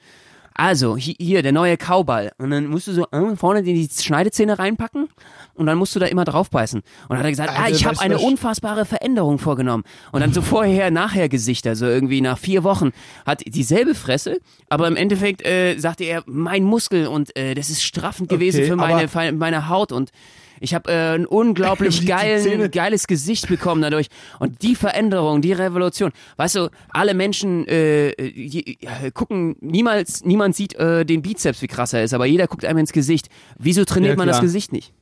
[0.58, 2.32] Also, hi- hier, der neue Kauball.
[2.40, 5.08] Und dann musst du so äh, vorne in die Schneidezähne reinpacken
[5.54, 6.80] und dann musst du da immer drauf beißen.
[6.82, 9.84] Und dann hat er gesagt, ah, Alter, ich habe eine unfassbare Veränderung vorgenommen.
[10.12, 12.90] Und dann so vorher, nachher Gesichter, so irgendwie nach vier Wochen,
[13.26, 17.84] hat dieselbe Fresse, aber im Endeffekt äh, sagte er, mein Muskel und äh, das ist
[17.84, 20.12] straffend gewesen Okay, für meine, meine Haut und
[20.60, 24.08] ich habe äh, ein unglaublich geilen, geiles Gesicht bekommen dadurch.
[24.40, 26.12] Und die Veränderung, die Revolution.
[26.38, 31.94] Weißt du, alle Menschen äh, äh, gucken, niemals, niemand sieht äh, den Bizeps, wie krass
[31.94, 33.28] er ist, aber jeder guckt einem ins Gesicht.
[33.58, 34.42] Wieso trainiert Ja, man das.
[34.42, 34.94] Gesicht nicht?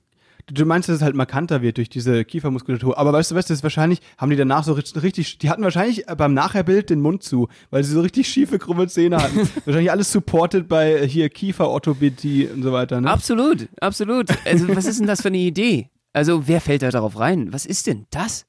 [0.48, 2.98] Du meinst, dass es halt markanter wird durch diese Kiefermuskulatur.
[2.98, 6.06] Aber weißt du was, das ist wahrscheinlich, haben die danach so richtig, die hatten wahrscheinlich
[6.18, 9.50] beim Nachherbild den Mund zu, weil sie so richtig schiefe, krumme Zähne hatten.
[9.66, 13.10] wahrscheinlich alles supported bei äh, hier Kieferorthopädie und so weiter, ne?
[13.10, 14.28] Absolut, absolut.
[14.46, 15.90] Also was ist denn das für eine Idee?
[16.14, 17.52] Also wer fällt da darauf rein?
[17.52, 18.46] Was ist denn das?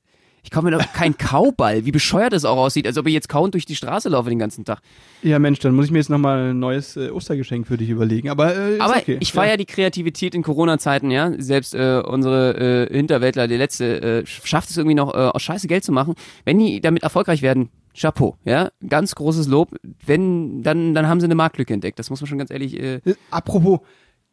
[0.47, 3.29] Ich komme mir doch kein Kauball, wie bescheuert das auch aussieht, als ob ich jetzt
[3.29, 4.79] kauend durch die Straße laufe den ganzen Tag.
[5.25, 8.31] Ja, Mensch, dann muss ich mir jetzt nochmal ein neues äh, Ostergeschenk für dich überlegen.
[8.31, 9.17] Aber, äh, Aber okay.
[9.19, 11.33] ich feiere die Kreativität in Corona-Zeiten, ja.
[11.37, 15.67] Selbst äh, unsere äh, Hinterwäldler, der letzte, äh, schafft es irgendwie noch äh, aus Scheiße
[15.67, 16.15] Geld zu machen.
[16.45, 18.71] Wenn die damit erfolgreich werden, Chapeau, ja.
[18.89, 19.71] Ganz großes Lob.
[20.07, 21.99] Wenn, dann, dann haben sie eine Marktlücke entdeckt.
[21.99, 22.79] Das muss man schon ganz ehrlich.
[22.79, 23.81] Äh, Äh, Apropos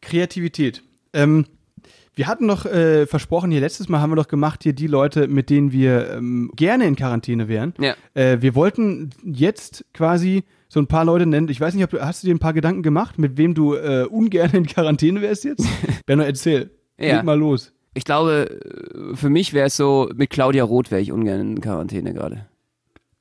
[0.00, 0.84] Kreativität.
[1.12, 1.46] Ähm,
[2.14, 5.28] wir hatten doch äh, versprochen, hier letztes Mal haben wir doch gemacht, hier die Leute,
[5.28, 7.74] mit denen wir ähm, gerne in Quarantäne wären.
[7.78, 7.94] Ja.
[8.14, 11.48] Äh, wir wollten jetzt quasi so ein paar Leute nennen.
[11.48, 13.74] Ich weiß nicht, ob du, hast du dir ein paar Gedanken gemacht, mit wem du
[13.74, 15.66] äh, ungern in Quarantäne wärst jetzt?
[16.06, 16.70] Benno, erzähl.
[16.98, 17.16] Ja.
[17.16, 17.72] Leg mal los.
[17.94, 18.60] ich glaube,
[19.12, 22.46] äh, für mich wäre es so, mit Claudia Roth wäre ich ungern in Quarantäne gerade.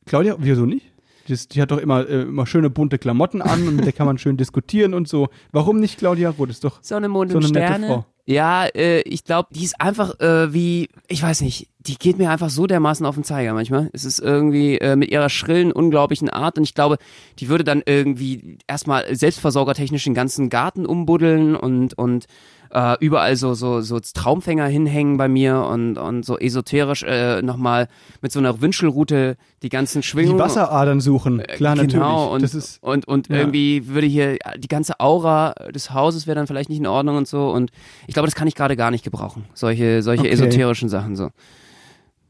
[0.06, 0.93] Claudia, wieso nicht?
[1.28, 4.06] Das, die hat doch immer, äh, immer schöne bunte Klamotten an und mit der kann
[4.06, 5.30] man schön diskutieren und so.
[5.52, 6.50] Warum nicht Claudia Roth?
[6.50, 7.88] Ist doch Sonne, Mond so und eine nette Sterne.
[7.88, 8.06] Frau.
[8.26, 12.30] Ja, äh, ich glaube, die ist einfach äh, wie, ich weiß nicht, die geht mir
[12.30, 13.90] einfach so dermaßen auf den Zeiger manchmal.
[13.92, 16.98] Es ist irgendwie äh, mit ihrer schrillen, unglaublichen Art und ich glaube,
[17.40, 22.28] die würde dann irgendwie erstmal selbstversorgertechnisch den ganzen Garten umbuddeln und und
[22.74, 27.88] äh, überall so so so Traumfänger hinhängen bei mir und und so esoterisch äh, nochmal
[28.22, 31.44] mit so einer Wünschelrute die ganzen die Schwingungen Wasseradern suchen.
[31.44, 32.32] Klar, genau, natürlich.
[32.34, 33.38] Und, das ist, und, und ja.
[33.38, 37.28] irgendwie würde hier die ganze Aura des Hauses wäre dann vielleicht nicht in Ordnung und
[37.28, 37.50] so.
[37.50, 37.72] Und
[38.08, 39.46] ich glaube, das kann ich gerade gar nicht gebrauchen.
[39.54, 40.32] Solche, solche Okay.
[40.32, 41.30] esoterischen Sachen so.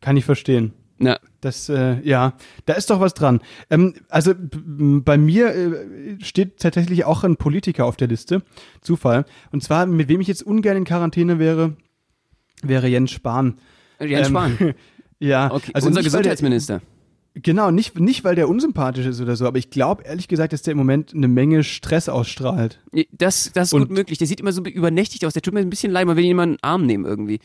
[0.01, 0.73] kann ich verstehen.
[0.99, 1.17] Ja.
[1.41, 2.34] Das, äh, ja,
[2.65, 3.41] da ist doch was dran.
[3.69, 8.43] Ähm, also bei mir äh, steht tatsächlich auch ein Politiker auf der Liste.
[8.82, 9.25] Zufall.
[9.51, 11.75] Und zwar, mit wem ich jetzt ungern in Quarantäne wäre,
[12.62, 13.58] wäre Jens Spahn.
[13.99, 14.73] Jens Ähm, Spahn.
[15.19, 16.82] Ja, Okay, also unser der- Gesundheitsminister.
[17.36, 20.62] Genau, nicht, nicht weil der unsympathisch ist oder so, aber ich glaube ehrlich gesagt, dass
[20.63, 22.79] der im Moment eine Menge Stress ausstrahlt.
[23.12, 24.17] Das, das ist Und- gut möglich.
[24.19, 25.34] Der sieht immer so übernächtig aus.
[25.34, 26.06] Der tut mir ein bisschen leid.
[26.08, 27.39] Man will ihn mal einen Arm nehmen irgendwie.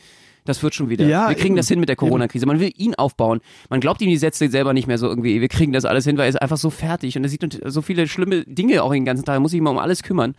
[0.49, 1.05] Das wird schon wieder.
[1.05, 2.47] Ja, wir kriegen eben, das hin mit der Corona-Krise.
[2.47, 3.39] Man will ihn aufbauen.
[3.69, 5.41] Man glaubt ihm die Sätze selber nicht mehr so irgendwie.
[5.41, 7.83] Wir kriegen das alles hin, weil er ist einfach so fertig und er sieht so
[7.83, 9.35] viele schlimme Dinge auch den ganzen Tag.
[9.35, 10.33] Er muss sich mal um alles kümmern.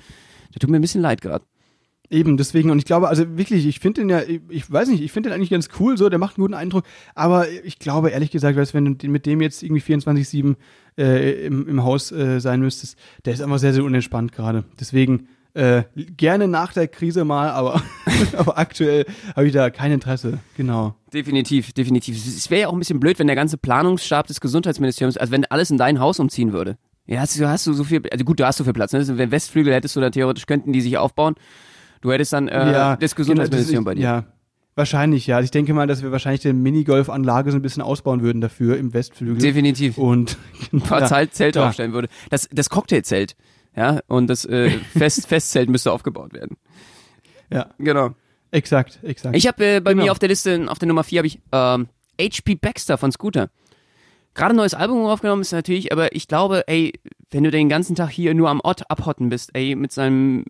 [0.53, 1.44] Der tut mir ein bisschen leid gerade.
[2.11, 5.01] Eben, deswegen, und ich glaube, also wirklich, ich finde den ja, ich, ich weiß nicht,
[5.01, 6.83] ich finde den eigentlich ganz cool, so, der macht einen guten Eindruck,
[7.14, 10.57] aber ich glaube, ehrlich gesagt, weißt, wenn du mit dem jetzt irgendwie 24-7
[10.99, 14.64] äh, im, im Haus äh, sein müsstest, der ist einfach sehr, sehr unentspannt gerade.
[14.81, 15.82] Deswegen, äh,
[16.16, 17.82] gerne nach der Krise mal, aber,
[18.36, 20.38] aber aktuell habe ich da kein Interesse.
[20.56, 20.94] Genau.
[21.12, 22.16] Definitiv, definitiv.
[22.16, 25.44] Es wäre ja auch ein bisschen blöd, wenn der ganze Planungsstab des Gesundheitsministeriums, also wenn
[25.46, 26.76] alles in dein Haus umziehen würde.
[27.06, 28.92] Ja, hast du, hast du so viel, also gut, du hast so viel Platz.
[28.92, 29.04] Ne?
[29.18, 31.34] Wenn Westflügel hättest du da theoretisch, könnten die sich aufbauen.
[32.02, 34.18] Du hättest dann äh, ja, das Gesundheitsministerium genau, das bei dir.
[34.18, 34.32] ist- Ja,
[34.76, 35.40] wahrscheinlich, ja.
[35.40, 38.94] Ich denke mal, dass wir wahrscheinlich die Minigolfanlage so ein bisschen ausbauen würden dafür im
[38.94, 39.38] Westflügel.
[39.38, 39.98] Definitiv.
[39.98, 40.38] Und
[40.72, 41.68] Ein paar ja, Zelt- Zelte klar.
[41.70, 42.08] aufstellen würde.
[42.30, 43.34] Das, das Cocktailzelt.
[43.76, 46.56] Ja, und das äh, Fest, Festzelt müsste aufgebaut werden.
[47.52, 48.14] Ja, Genau.
[48.50, 49.37] exakt, exakt.
[49.37, 50.04] Ich habe äh, bei Genau.
[50.04, 51.88] mir auf der Liste, auf der Nummer 4 habe ich ähm,
[52.20, 53.50] HP Baxter von Scooter.
[54.35, 56.92] Gerade ein neues Album aufgenommen ist natürlich, aber ich glaube, ey,
[57.30, 60.44] wenn du den ganzen Tag hier nur am Ort abhotten bist, ey, mit seinem,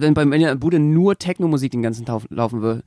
[0.00, 2.82] wenn bei meiner Bude nur Techno-Musik den ganzen Tag laufen würde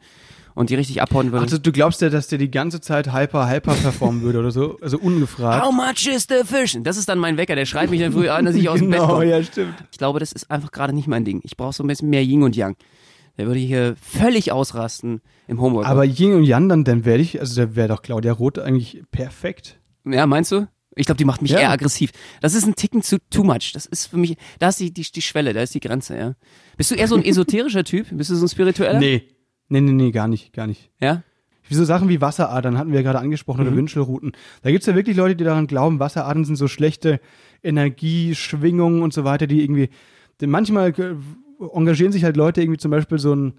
[0.56, 1.44] und die richtig abhauen würde.
[1.44, 4.78] Also du glaubst ja, dass der die ganze Zeit hyper, hyper performen würde oder so?
[4.82, 5.66] Also ungefragt.
[5.66, 6.78] How much is the fish?
[6.82, 8.90] Das ist dann mein Wecker, der schreit mich dann früh an, dass ich aus dem
[8.90, 9.26] Bett genau, komme.
[9.26, 9.76] ja, stimmt.
[9.92, 11.42] Ich glaube, das ist einfach gerade nicht mein Ding.
[11.44, 12.76] Ich brauche so ein bisschen mehr Yin und Yang.
[13.38, 15.88] Der würde hier völlig ausrasten im Homework.
[15.88, 19.02] Aber Yin und Yang, dann, dann wäre ich, also da wäre doch Claudia Roth eigentlich
[19.12, 19.80] perfekt.
[20.06, 20.68] ja, meinst du?
[21.00, 21.60] Ich glaube, die macht mich Ja.
[21.60, 22.12] eher aggressiv.
[22.42, 23.72] Das ist ein Ticken zu too much.
[23.74, 26.36] Das ist für mich, da ist die, die, die Schwelle, da ist die Grenze, ja.
[26.78, 28.08] Bist du eher so ein esoterischer Typ?
[28.12, 29.00] Bist du so ein spiritueller?
[29.00, 29.24] Nee.
[29.70, 30.90] Nee, nee, nee, gar nicht, gar nicht.
[31.00, 31.24] Ja?
[31.68, 34.32] Wie so Sachen wie Wasseradern hatten wir ja gerade angesprochen oder Wünschelrouten.
[34.64, 37.22] Da gibt's ja wirklich Leute, die daran glauben, Wasseradern sind so schlechte
[37.64, 39.90] Energieschwingungen und so weiter, die irgendwie,
[40.42, 41.16] denn manchmal äh,
[41.74, 43.54] engagieren sich halt Leute irgendwie zum Beispiel so ein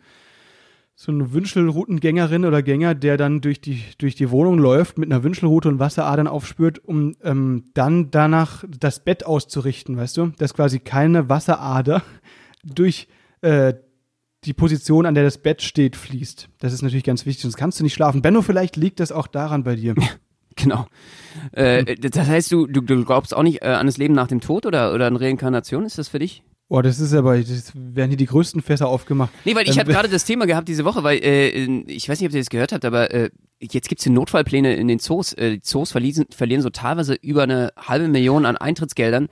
[1.03, 5.23] so eine Wünschelroutengängerin oder Gänger, der dann durch die, durch die Wohnung läuft, mit einer
[5.23, 10.27] Wünschelrute und Wasseradern aufspürt, um ähm, dann danach das Bett auszurichten, weißt du?
[10.37, 12.03] Dass quasi keine Wasserader
[12.65, 13.09] durch
[13.41, 13.73] äh,
[14.45, 16.51] die Position, an der das Bett steht, fließt.
[16.59, 18.21] Das ist natürlich ganz wichtig, sonst kannst du nicht schlafen.
[18.21, 19.95] Benno, vielleicht liegt das auch daran bei dir.
[20.57, 20.85] Genau.
[21.53, 24.41] Äh, das heißt, du, du, du glaubst auch nicht äh, an das Leben nach dem
[24.41, 25.87] Tod oder, oder an Reinkarnation?
[25.87, 26.43] Ist das für dich?
[26.71, 29.33] Boah, das ist aber, das werden hier die größten Fässer aufgemacht.
[29.45, 31.49] Nee, weil ich Ähm, hatte gerade das Thema gehabt diese Woche, weil äh,
[31.89, 33.31] ich weiß nicht, ob ihr das gehört habt, aber äh,
[33.61, 35.33] jetzt gibt's hier Notfallpläne in den Zoos.
[35.33, 39.27] Äh, die Zoos verlieren, verlieren so teilweise über eine halbe Million an Eintrittsgeldern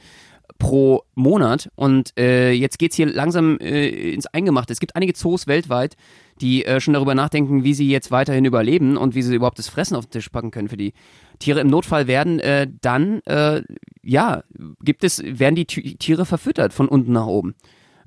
[0.59, 4.72] pro Monat und äh, jetzt geht's hier langsam äh, ins Eingemachte.
[4.72, 5.94] Es gibt einige Zoos weltweit,
[6.40, 9.68] die äh, schon darüber nachdenken, wie sie jetzt weiterhin überleben und wie sie überhaupt das
[9.68, 10.92] Fressen auf den Tisch packen können für die
[11.38, 11.61] Tiere.
[11.61, 13.62] Im Notfall werden äh, dann, äh,
[14.03, 14.42] ja,
[14.83, 17.55] gibt es, werden die Ti- Tiere verfüttert von unten nach oben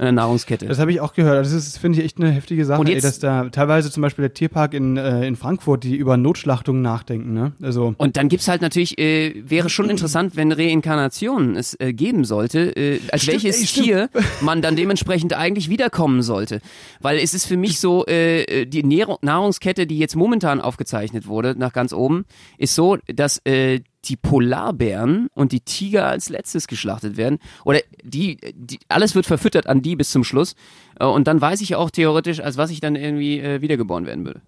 [0.01, 0.65] in der Nahrungskette.
[0.65, 1.45] Das habe ich auch gehört.
[1.45, 4.01] Das ist, finde ich, echt eine heftige Sache, Und ey, jetzt- dass da teilweise zum
[4.01, 7.51] Beispiel der Tierpark in, äh, in Frankfurt, die über Notschlachtungen nachdenken, ne?
[7.61, 12.25] Also, Und dann gibt's halt natürlich, äh, wäre schon interessant, wenn Reinkarnation es äh, geben
[12.25, 13.83] sollte, äh, als Stimmt, welches ey.
[13.83, 14.09] Tier
[14.41, 16.61] man dann dementsprechend eigentlich wiederkommen sollte.
[16.99, 21.55] Weil es ist für mich so, äh, die Nähr Nahrungskette, die jetzt momentan aufgezeichnet wurde,
[21.57, 22.25] nach ganz oben,
[22.57, 27.39] ist so, dass äh, die Polarbären und die Tiger als letztes geschlachtet werden.
[27.65, 30.55] Oder die, die alles wird verfüttert an die bis zum Schluss.
[30.99, 34.25] Äh, und dann weiß ich auch theoretisch, als was ich dann irgendwie äh, wiedergeboren werden
[34.25, 34.41] würde.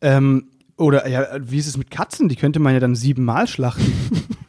[0.00, 2.30] ähm, oder ja, wie ist es mit Katzen?
[2.30, 3.92] Die könnte man ja dann siebenmal schlachten.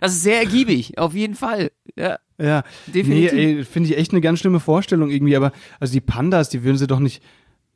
[0.00, 1.70] Das ist sehr ergiebig, auf jeden Fall.
[1.94, 2.18] Ja.
[2.36, 2.64] ja.
[2.88, 3.32] Definitiv.
[3.34, 6.76] Nee, finde ich echt eine ganz schlimme Vorstellung irgendwie, aber also die Pandas, die würden
[6.76, 7.22] sie doch nicht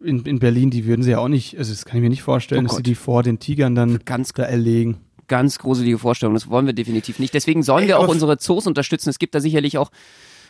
[0.03, 2.25] in, in Berlin, die würden sie ja auch nicht, also das kann ich mir nicht
[2.25, 4.97] vorstellen, Oh dass sie die vor den Tigern dann Ganz da erlegen.
[5.29, 6.35] Ganz gruselige Vorstellung.
[6.35, 7.35] Das wollen wir definitiv nicht.
[7.35, 9.11] Deswegen sollen Ey, wir auch unsere Zoos unterstützen.
[9.11, 9.91] Es gibt da sicherlich auch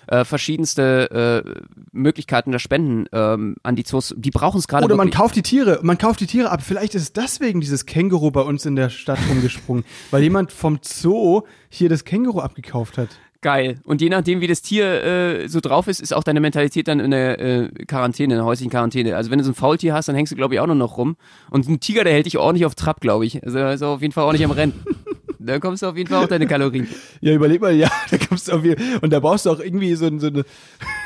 [0.09, 1.61] äh, verschiedenste äh,
[1.93, 4.15] Möglichkeiten der Spenden ähm, an die Zoos.
[4.17, 5.21] Die brauchen es gerade Oder man wirklich.
[5.21, 6.62] kauft die Tiere, man kauft die Tiere ab.
[6.62, 11.43] Vielleicht ist deswegen dieses Känguru bei uns in der Stadt rumgesprungen, weil jemand vom Zoo
[11.69, 13.09] hier das Känguru abgekauft hat.
[13.46, 13.78] Geil.
[13.85, 16.98] Und je nachdem, wie das Tier äh, so drauf ist, ist auch deine Mentalität dann
[16.98, 19.14] in der äh, Quarantäne, in der häuslichen Quarantäne.
[19.14, 20.98] Also wenn du so ein Faultier hast, dann hängst du, glaube ich, auch nur noch
[20.98, 21.16] rum.
[21.48, 23.44] Und ein Tiger, der hält dich ordentlich auf Trab, glaube ich.
[23.44, 24.72] Also ist auf jeden Fall ordentlich am Rennen.
[25.38, 26.88] da kommst du auf jeden Fall auf deine Kalorien.
[27.20, 29.94] Ja, überleg mal, ja, da kommst du auf jeden Und da brauchst du auch irgendwie
[29.94, 30.44] so, so eine.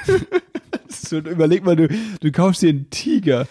[0.88, 1.88] so, überleg mal, du,
[2.20, 3.48] du kaufst dir einen Tiger.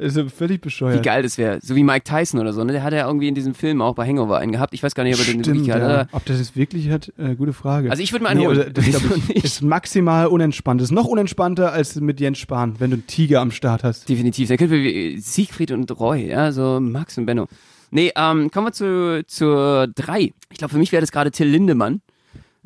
[0.00, 1.02] Das ist ja völlig Wie bescheuert.
[1.02, 1.58] geil das wäre.
[1.62, 2.64] So wie Mike Tyson oder so.
[2.64, 2.72] Ne?
[2.72, 4.72] Der hat ja irgendwie in diesem Film auch bei Hangover einen gehabt.
[4.72, 5.82] Ich weiß gar nicht, ob er den wirklich hat.
[5.82, 6.06] ja.
[6.12, 7.90] Ob das jetzt wirklich hat, äh, gute Frage.
[7.90, 8.60] Also ich würde mir einen holen.
[8.62, 10.80] aber das ich, ist maximal unentspannt.
[10.80, 14.08] Das ist noch unentspannter als mit Jens Spahn, wenn du einen Tiger am Start hast.
[14.08, 14.48] Definitiv.
[14.48, 17.46] Da könnten wir wie Siegfried und Roy, ja, so Max und Benno.
[17.90, 20.32] Nee, ähm, kommen wir zu, zur drei.
[20.50, 22.00] Ich glaube, für mich wäre das gerade Till Lindemann.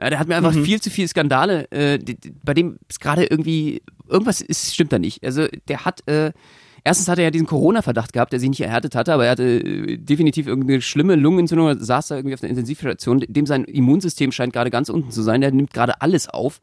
[0.01, 1.99] Ja, der hat mir einfach viel zu viele Skandale, äh,
[2.43, 5.25] bei dem ist gerade irgendwie, irgendwas ist, stimmt da nicht.
[5.25, 6.33] Also der hat, äh,
[6.85, 9.45] erstens hat er ja diesen Corona-Verdacht gehabt, der sich nicht erhärtet hatte, aber er hatte
[9.45, 14.53] äh, definitiv irgendeine schlimme Lungenentzündung, saß da irgendwie auf der Intensivstation, dem sein Immunsystem scheint
[14.53, 16.61] gerade ganz unten zu sein, der nimmt gerade alles auf.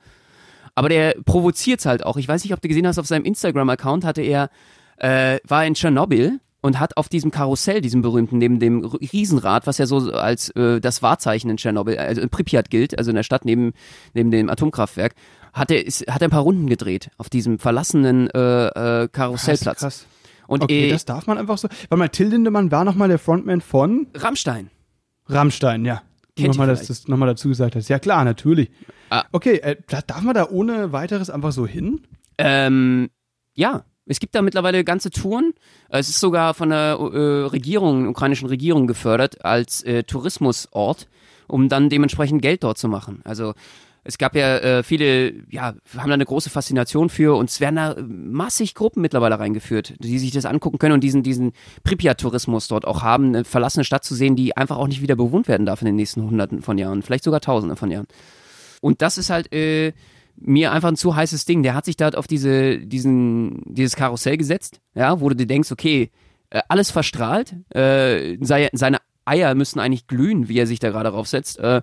[0.76, 2.16] Aber der provoziert's halt auch.
[2.16, 4.50] Ich weiß nicht, ob du gesehen hast, auf seinem Instagram-Account hatte er,
[4.98, 9.80] äh, war in Tschernobyl und hat auf diesem Karussell, diesem berühmten, neben dem Riesenrad, was
[9.80, 13.24] ja so als äh, das Wahrzeichen in Tschernobyl, also in Pripyat gilt, also in der
[13.24, 13.74] Stadt neben,
[14.14, 15.16] neben dem Atomkraftwerk,
[15.54, 19.80] hat er, ist, hat er ein paar Runden gedreht auf diesem verlassenen äh, äh, Karussellplatz.
[19.80, 20.06] Krass.
[20.48, 21.68] Und Okay, äh, das darf man einfach so.
[21.90, 24.70] Warte mal, Till Lindemann war nochmal der Frontman von Rammstein.
[25.28, 26.02] Rammstein, ja.
[26.40, 27.90] Nochmal, dass das nochmal dazu gesagt hast.
[27.90, 28.72] Ja, klar, natürlich.
[29.10, 29.26] Ah.
[29.32, 32.02] Okay, äh, da- darf man da ohne weiteres einfach so hin?
[32.38, 33.10] Ähm,
[33.54, 35.54] ja, es gibt da mittlerweile ganze Touren.
[35.90, 41.08] Es ist sogar von der äh, Regierung, ukrainischen Regierung gefördert als äh, Tourismusort,
[41.48, 43.22] um dann dementsprechend Geld dort zu machen.
[43.24, 43.54] Also
[44.04, 47.76] es gab ja äh, viele, ja, haben da eine große Faszination für und es werden
[47.76, 52.86] da massig Gruppen mittlerweile reingeführt, die sich das angucken können und diesen, diesen Pripyat-Tourismus dort
[52.86, 55.82] auch haben, eine verlassene Stadt zu sehen, die einfach auch nicht wieder bewohnt werden darf
[55.82, 58.08] in den nächsten Hunderten von Jahren, vielleicht sogar Tausenden von Jahren.
[58.82, 59.94] Und das ist halt äh,
[60.36, 61.62] mir einfach ein zu heißes Ding.
[61.62, 65.72] Der hat sich da auf diese, diesen, dieses Karussell gesetzt, ja, wo du dir denkst,
[65.72, 66.10] okay,
[66.50, 67.56] äh, alles verstrahlt.
[67.70, 71.60] Äh, sei, seine Eier müssen eigentlich glühen, wie er sich da gerade raufsetzt.
[71.60, 71.82] Äh,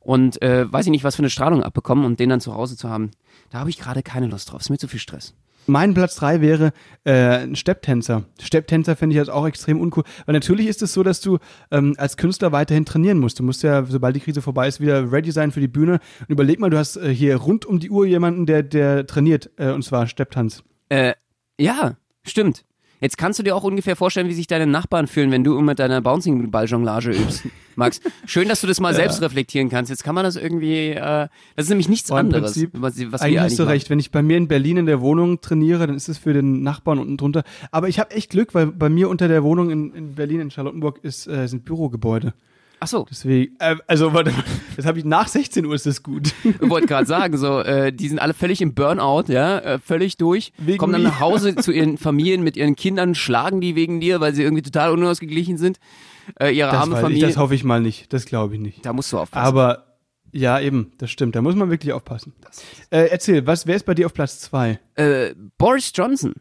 [0.00, 2.76] und äh, weiß ich nicht, was für eine Strahlung abbekommen und den dann zu Hause
[2.76, 3.10] zu haben.
[3.50, 4.60] Da habe ich gerade keine Lust drauf.
[4.60, 5.34] Ist mir zu viel Stress.
[5.68, 6.72] Mein Platz drei wäre
[7.04, 8.24] äh, ein Stepptänzer.
[8.40, 10.04] Stepptänzer finde ich halt auch extrem uncool.
[10.24, 11.38] Weil natürlich ist es so, dass du
[11.70, 13.38] ähm, als Künstler weiterhin trainieren musst.
[13.38, 16.00] Du musst ja, sobald die Krise vorbei ist, wieder ready sein für die Bühne.
[16.20, 19.50] Und überleg mal, du hast äh, hier rund um die Uhr jemanden, der, der trainiert,
[19.58, 20.64] äh, und zwar Stepptanz.
[20.88, 21.12] Äh,
[21.60, 22.64] ja, stimmt.
[23.00, 25.78] Jetzt kannst du dir auch ungefähr vorstellen, wie sich deine Nachbarn fühlen, wenn du mit
[25.78, 27.44] deiner Bouncing-Ball-Jonglage übst,
[27.76, 28.00] Max.
[28.26, 29.90] Schön, dass du das mal selbst reflektieren kannst.
[29.90, 33.40] Jetzt kann man das irgendwie, äh, das ist nämlich nichts anderes, Prinzip, was, was Eigentlich
[33.40, 33.72] hast du machen.
[33.72, 33.90] recht.
[33.90, 36.62] Wenn ich bei mir in Berlin in der Wohnung trainiere, dann ist es für den
[36.62, 37.44] Nachbarn unten drunter.
[37.70, 40.50] Aber ich habe echt Glück, weil bei mir unter der Wohnung in, in Berlin, in
[40.50, 42.34] Charlottenburg, ist, äh, sind Bürogebäude.
[42.80, 44.44] Ach so, Deswegen, äh, also warte, mal,
[44.76, 46.32] das habe ich nach 16 Uhr ist das gut.
[46.44, 50.16] ich wollte gerade sagen, so, äh, die sind alle völlig im Burnout, ja, äh, völlig
[50.16, 54.00] durch, Wegen kommen dann nach Hause zu ihren Familien mit ihren Kindern, schlagen die wegen
[54.00, 55.78] dir, weil sie irgendwie total unausgeglichen sind.
[56.40, 57.26] Äh, ihre Das, arme weiß ich, Familie.
[57.26, 58.12] das hoffe ich mal nicht.
[58.12, 58.84] Das glaube ich nicht.
[58.84, 59.46] da musst du aufpassen.
[59.46, 59.84] Aber
[60.30, 61.34] ja, eben, das stimmt.
[61.36, 62.34] Da muss man wirklich aufpassen.
[62.90, 64.78] Äh, erzähl, was, wer ist bei dir auf Platz zwei?
[64.96, 66.34] äh, Boris Johnson,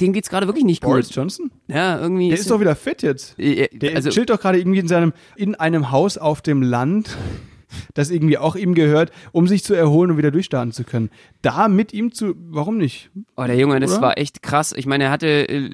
[0.00, 1.16] dem geht's gerade wirklich nicht Boris gut.
[1.16, 1.50] Johnson?
[1.68, 2.28] Ja, irgendwie.
[2.28, 3.38] Der ist doch wieder fit jetzt.
[3.38, 7.16] äh, Der also, chillt doch gerade irgendwie in seinem, in einem Haus auf dem Land,
[7.94, 11.10] das irgendwie auch ihm gehört, um sich zu erholen und wieder durchstarten zu können.
[11.42, 13.10] Da mit ihm zu, warum nicht?
[13.36, 14.02] Oh, der Junge, das Oder?
[14.02, 14.72] war echt krass.
[14.76, 15.70] Ich meine, er hatte äh,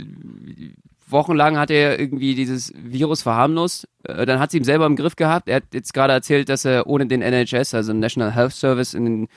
[1.09, 3.89] wochenlang hat er irgendwie dieses Virus verharmlost.
[4.05, 5.49] Äh, dann hat sie ihm selber im Griff gehabt.
[5.49, 9.05] Er hat jetzt gerade erzählt, dass er ohne den NHS, also National Health Service in
[9.05, 9.29] den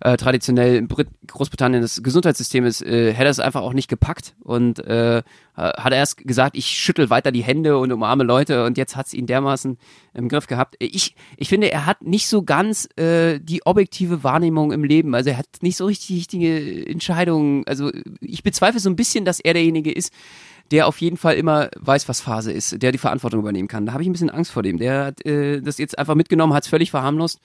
[0.00, 3.88] äh, traditionell in Brit Großbritannien das Gesundheitssystem ist, äh, hätte er es einfach auch nicht
[3.88, 5.22] gepackt und äh,
[5.56, 9.14] hat erst gesagt, ich schüttel weiter die Hände und umarme Leute und jetzt hat es
[9.14, 9.76] ihn dermaßen
[10.14, 10.76] im Griff gehabt.
[10.78, 15.14] Ich, ich finde, er hat nicht so ganz äh, die objektive Wahrnehmung im Leben.
[15.14, 17.64] Also er hat nicht so richtig richtige Entscheidungen.
[17.66, 20.12] Also ich bezweifle so ein bisschen, dass er derjenige ist,
[20.70, 23.86] der auf jeden Fall immer weiß, was Phase ist, der die Verantwortung übernehmen kann.
[23.86, 24.78] Da habe ich ein bisschen Angst vor dem.
[24.78, 27.40] Der hat äh, das jetzt einfach mitgenommen, hat es völlig verharmlost.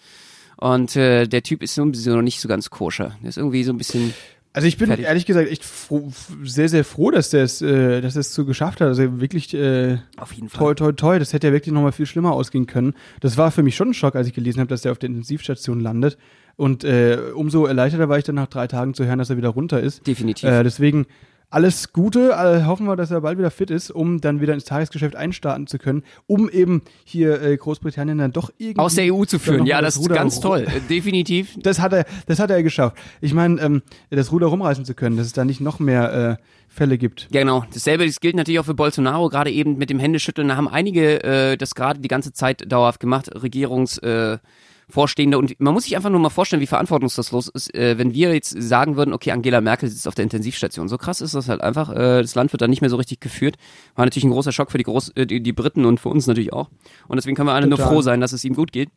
[0.58, 3.16] Und äh, der Typ ist so ein bisschen noch nicht so ganz koscher.
[3.22, 4.14] Der ist irgendwie so ein bisschen.
[4.56, 5.06] Also ich bin Fertig.
[5.06, 6.12] ehrlich gesagt echt froh,
[6.44, 8.88] sehr, sehr froh, dass der es, äh, dass er es so geschafft hat.
[8.88, 10.60] Also wirklich äh, Auf jeden Fall.
[10.60, 11.20] toi, toi, toi.
[11.20, 12.94] Das hätte ja wirklich nochmal viel schlimmer ausgehen können.
[13.20, 15.10] Das war für mich schon ein Schock, als ich gelesen habe, dass der auf der
[15.10, 16.18] Intensivstation landet.
[16.56, 19.50] Und äh, umso erleichterter war ich dann nach drei Tagen zu hören, dass er wieder
[19.50, 20.06] runter ist.
[20.06, 20.48] Definitiv.
[20.48, 21.08] Äh, deswegen
[21.54, 24.66] alles Gute, äh, hoffen wir, dass er bald wieder fit ist, um dann wieder ins
[24.66, 29.26] Tagesgeschäft einstarten zu können, um eben hier äh, Großbritannien dann doch irgendwie Aus der EU
[29.26, 29.66] zu führen.
[29.66, 30.66] Ja, mal das ist Ruder ganz toll.
[30.68, 31.58] Äh, Definitiv.
[31.64, 32.98] Das hat er, das hat er geschafft.
[33.22, 36.44] Ich meine, ähm, das Ruder rumreißen zu können, dass es da nicht noch mehr äh,
[36.68, 37.28] Fälle gibt.
[37.32, 37.64] Ja, genau.
[37.74, 40.48] Dasselbe das gilt natürlich auch für Bolsonaro, gerade eben mit dem Händeschütteln.
[40.48, 44.42] Da haben einige äh, das gerade die ganze Zeit dauerhaft gemacht, Regierungsvorstehende.
[44.44, 44.48] Äh,
[44.90, 45.38] Vorstehende.
[45.38, 48.50] und man muss sich einfach nur mal vorstellen, wie verantwortungslos ist, äh, wenn wir jetzt
[48.62, 50.88] sagen würden, okay, Angela Merkel sitzt auf der Intensivstation.
[50.88, 51.92] So krass ist das halt einfach.
[51.92, 53.58] Äh, das Land wird dann nicht mehr so richtig geführt.
[53.96, 56.28] War natürlich ein großer Schock für die, Groß äh, die, die Briten und für uns
[56.28, 56.70] natürlich auch.
[57.08, 57.94] Und deswegen können wir alle nur Total.
[57.94, 58.90] froh sein, dass es ihm gut geht.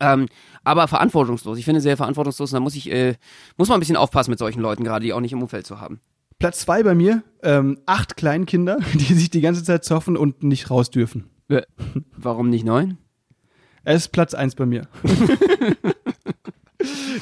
[0.00, 0.26] Ähm,
[0.64, 1.58] aber verantwortungslos.
[1.58, 2.52] Ich finde sehr verantwortungslos.
[2.52, 3.14] Und da muss ich, äh,
[3.56, 5.80] muss man ein bisschen aufpassen mit solchen Leuten gerade, die auch nicht im Umfeld zu
[5.80, 6.00] haben.
[6.38, 10.70] Platz zwei bei mir, ähm, acht Kleinkinder, die sich die ganze Zeit zoffen und nicht
[10.70, 11.30] raus dürfen.
[11.48, 11.62] Äh,
[12.16, 12.98] Warum nicht neun?
[13.84, 14.88] Er ist Platz eins bei mir.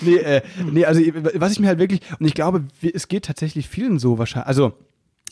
[0.02, 1.00] nee, äh, nee, also
[1.34, 4.74] was ich mir halt wirklich, und ich glaube, es geht tatsächlich vielen so wahrscheinlich, also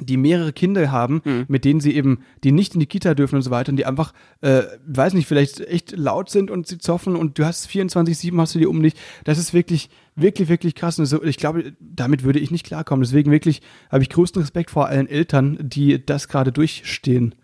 [0.01, 3.43] die mehrere Kinder haben, mit denen sie eben, die nicht in die Kita dürfen und
[3.43, 7.17] so weiter und die einfach, äh, weiß nicht, vielleicht echt laut sind und sie zoffen
[7.17, 8.95] und du hast 24-7 hast du die um dich.
[9.25, 10.99] Das ist wirklich, wirklich, wirklich krass.
[10.99, 13.03] Und so, ich glaube, damit würde ich nicht klarkommen.
[13.03, 17.35] Deswegen wirklich habe ich größten Respekt vor allen Eltern, die das gerade durchstehen.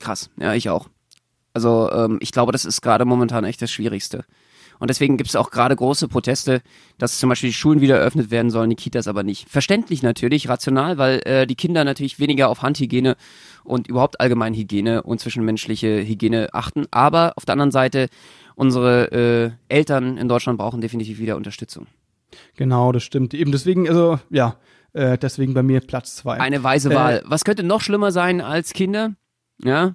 [0.00, 0.88] Krass, ja, ich auch.
[1.54, 4.24] Also ähm, ich glaube, das ist gerade momentan echt das Schwierigste.
[4.80, 6.60] Und deswegen gibt es auch gerade große Proteste,
[6.98, 9.48] dass zum Beispiel die Schulen wieder eröffnet werden sollen, die Kitas aber nicht.
[9.48, 13.16] Verständlich natürlich, rational, weil äh, die Kinder natürlich weniger auf Handhygiene
[13.62, 16.86] und überhaupt allgemein Hygiene und zwischenmenschliche Hygiene achten.
[16.90, 18.08] Aber auf der anderen Seite,
[18.56, 21.86] unsere äh, Eltern in Deutschland brauchen definitiv wieder Unterstützung.
[22.56, 23.32] Genau, das stimmt.
[23.32, 24.56] Eben deswegen, also ja,
[24.92, 26.40] äh, deswegen bei mir Platz zwei.
[26.40, 27.22] Eine weise Äh, Wahl.
[27.26, 29.14] Was könnte noch schlimmer sein als Kinder?
[29.62, 29.94] Ja,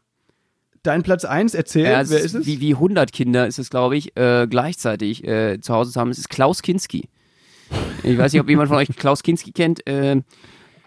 [0.90, 2.48] Dein Platz eins, erzähl, Ja, wer ist es?
[2.48, 6.10] Wie, wie 100 Kinder ist es, glaube ich, äh, gleichzeitig äh, zu Hause zu haben.
[6.10, 7.10] Es ist Klaus Kinski.
[8.02, 9.86] Ich weiß nicht, ob jemand von euch Klaus Kinski kennt.
[9.86, 10.24] Äh,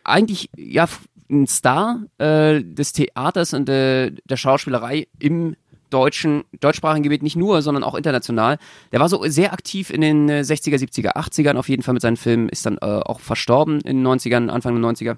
[0.02, 0.88] eigentlich, ja,
[1.30, 5.54] ein Star äh, des Theaters und äh, der Schauspielerei im
[5.90, 8.58] deutschen, deutschsprachigen Gebiet nicht nur, sondern auch international.
[8.90, 12.02] Der war so sehr aktiv in den äh, 60er, 70er, 80ern auf jeden Fall mit
[12.02, 15.16] seinen Filmen, ist dann äh, auch verstorben in den 90ern, Anfang der 90er.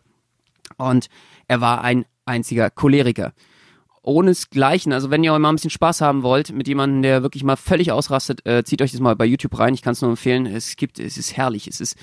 [0.77, 1.07] Und
[1.49, 3.33] er war ein einziger Choleriker
[4.05, 4.93] ohnesgleichen.
[4.93, 7.91] Also wenn ihr mal ein bisschen Spaß haben wollt mit jemandem, der wirklich mal völlig
[7.91, 9.75] ausrastet, äh, zieht euch das mal bei YouTube rein.
[9.75, 10.47] Ich kann es nur empfehlen.
[10.47, 11.67] Es gibt, es ist herrlich.
[11.67, 11.97] Es ist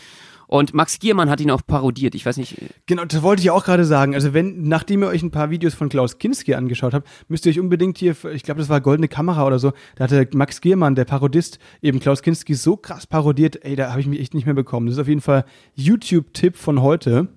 [0.48, 2.14] Und Max Giermann hat ihn auch parodiert.
[2.14, 2.58] Ich weiß nicht.
[2.86, 4.16] Genau, das wollte ich auch gerade sagen.
[4.16, 7.52] Also wenn, nachdem ihr euch ein paar Videos von Klaus Kinski angeschaut habt, müsst ihr
[7.52, 10.96] euch unbedingt hier, ich glaube, das war Goldene Kamera oder so, da hatte Max Giermann,
[10.96, 14.46] der Parodist, eben Klaus Kinski so krass parodiert, ey, da habe ich mich echt nicht
[14.46, 14.88] mehr bekommen.
[14.88, 15.46] Das ist auf jeden Fall
[15.76, 17.30] YouTube-Tipp von heute.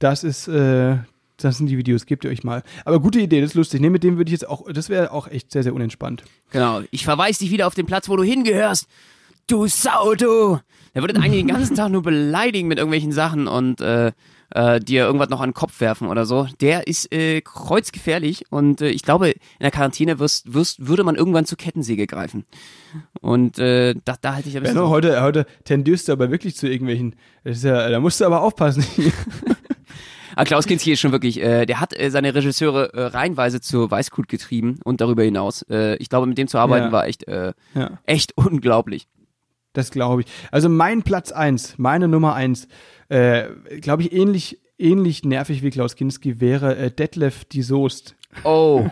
[0.00, 0.96] Das ist, äh,
[1.36, 2.62] das sind die Videos, gebt ihr euch mal.
[2.84, 3.80] Aber gute Idee, das ist lustig.
[3.80, 6.24] Ne, mit dem würde ich jetzt auch, das wäre auch echt sehr, sehr unentspannt.
[6.50, 6.82] Genau.
[6.90, 8.86] Ich verweise dich wieder auf den Platz, wo du hingehörst.
[9.46, 10.58] Du Sau, du!
[10.94, 14.12] Der würde eigentlich den ganzen Tag nur beleidigen mit irgendwelchen Sachen und äh,
[14.50, 16.46] äh, dir irgendwas noch an den Kopf werfen oder so.
[16.60, 21.16] Der ist äh, kreuzgefährlich und äh, ich glaube, in der Quarantäne wirst, wirst, würde man
[21.16, 22.44] irgendwann zur Kettensäge greifen.
[23.20, 24.76] Und äh, da, da halte ich ein bisschen.
[24.76, 27.16] Benno, heute, heute tendierst du aber wirklich zu irgendwelchen.
[27.42, 28.84] Das ist ja, da musst du aber aufpassen.
[30.34, 33.90] Aber Klaus Kinski ist schon wirklich, äh, der hat äh, seine Regisseure äh, reihenweise zur
[33.90, 35.62] Weißglut getrieben und darüber hinaus.
[35.70, 36.92] Äh, ich glaube, mit dem zu arbeiten Ja.
[36.92, 37.98] war echt, äh, ja.
[38.04, 39.06] echt unglaublich.
[39.72, 40.26] Das glaube ich.
[40.50, 42.68] Also mein Platz eins, meine Nummer eins,
[43.08, 43.44] äh,
[43.80, 48.14] glaube ich, ähnlich, ähnlich nervig wie Klaus Kinski wäre äh, Detlef die Soest.
[48.42, 48.88] Oh,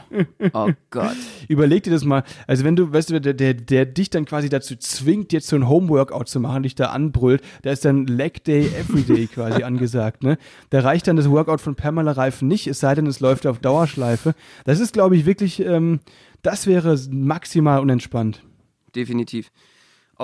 [0.52, 1.16] oh Gott.
[1.48, 2.22] Überleg dir das mal.
[2.46, 5.56] Also wenn du, weißt du, der, der, der dich dann quasi dazu zwingt, jetzt so
[5.56, 10.22] ein Homeworkout zu machen, dich da anbrüllt, da ist dann Leg Day Everyday quasi angesagt,
[10.22, 10.38] ne?
[10.70, 13.58] Da reicht dann das Workout von Pamela Reifen nicht, es sei denn, es läuft auf
[13.58, 14.34] Dauerschleife.
[14.64, 16.00] Das ist, glaube ich, wirklich, ähm,
[16.42, 18.42] das wäre maximal unentspannt.
[18.94, 19.50] Definitiv.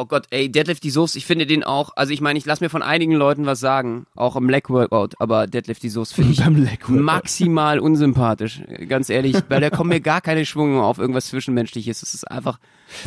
[0.00, 2.62] Oh Gott, ey, Deadlift die Soße, ich finde den auch, also ich meine, ich lasse
[2.62, 6.32] mir von einigen Leuten was sagen, auch im Leg Workout, aber Deadlift die Soße finde
[6.72, 12.04] ich maximal unsympathisch, ganz ehrlich, weil da kommen mir gar keine Schwünge auf irgendwas Zwischenmenschliches.
[12.04, 12.60] Es ist einfach,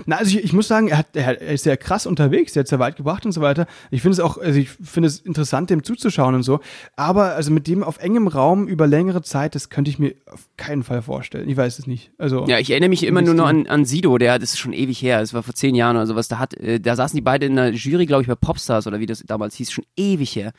[0.05, 2.67] Na, also ich, ich muss sagen, er, hat, er, ist sehr krass unterwegs, er hat
[2.67, 3.67] sehr weit gebracht und so weiter.
[3.89, 6.59] Ich finde es auch, also ich finde es interessant, dem zuzuschauen und so.
[6.97, 10.49] Aber also mit dem auf engem Raum über längere Zeit, das könnte ich mir auf
[10.57, 11.47] keinen Fall vorstellen.
[11.47, 12.11] Ich weiß es nicht.
[12.17, 14.73] Also Ja, ich erinnere mich immer nur noch an, an Sido, der, das ist schon
[14.73, 17.21] ewig her, das war vor zehn Jahren oder sowas, da hat, äh, da saßen die
[17.21, 20.35] beide in einer Jury, glaube ich, bei Popstars oder wie das damals hieß, schon ewig
[20.35, 20.53] her.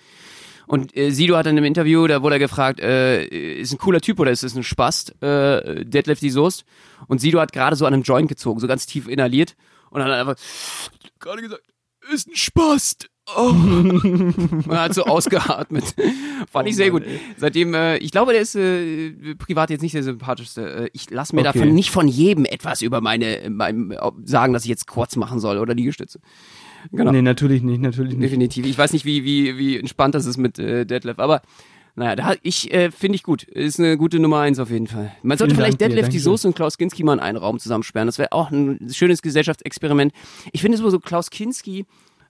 [0.67, 4.01] Und äh, Sido hat in einem Interview, da wurde er gefragt, äh, ist ein cooler
[4.01, 6.65] Typ oder ist es ein Spast, äh, Deadlift die Soest?
[7.09, 9.57] Und Sido hat gerade so an einem Joint gezogen, so ganz tief inhaliert
[9.91, 10.37] und dann hat einfach
[11.19, 11.63] gerade gesagt,
[12.13, 13.09] ist ein Spast.
[13.37, 13.49] Oh.
[13.51, 15.95] und er hat so ausgeatmet.
[16.51, 17.11] Fand ich sehr Mann, gut.
[17.37, 20.85] Seitdem, äh, ich glaube, der ist äh, privat jetzt nicht der sympathischste.
[20.85, 21.59] Äh, ich lasse mir Okay.
[21.59, 25.59] davon nicht von jedem etwas über meine, mein, sagen, dass ich jetzt Quads machen soll
[25.59, 26.21] oder Liegestütze.
[26.91, 27.13] Genau.
[27.13, 28.25] Nee, natürlich nicht, natürlich nicht.
[28.25, 28.67] Definitiv.
[28.67, 31.43] Ich weiß nicht, wie, wie, wie entspannt das ist mit äh, Deadlift, aber
[31.95, 33.43] naja, da, ich äh, finde ich gut.
[33.45, 35.13] Ist eine gute Nummer eins auf jeden Fall.
[35.23, 36.19] Man sollte Vielen vielleicht Dank dir, Deadlift die.
[36.19, 38.09] Soße und Klaus Kinski mal in einen Raum zusammensperren.
[38.09, 40.13] Das wäre auch ein schönes Gesellschaftsexperiment.
[40.53, 41.85] Ich finde so, so Klaus Kinski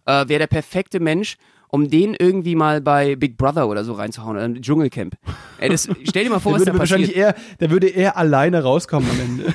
[0.06, 1.36] äh, wäre der perfekte Mensch,
[1.68, 5.14] um den irgendwie mal bei Big Brother oder so reinzuhauen oder im Dschungelcamp.
[5.58, 7.36] Ey, das, stell dir mal vor, Der was da würde wahrscheinlich passiert.
[7.38, 9.54] eher, der würde eher alleine rauskommen am Ende.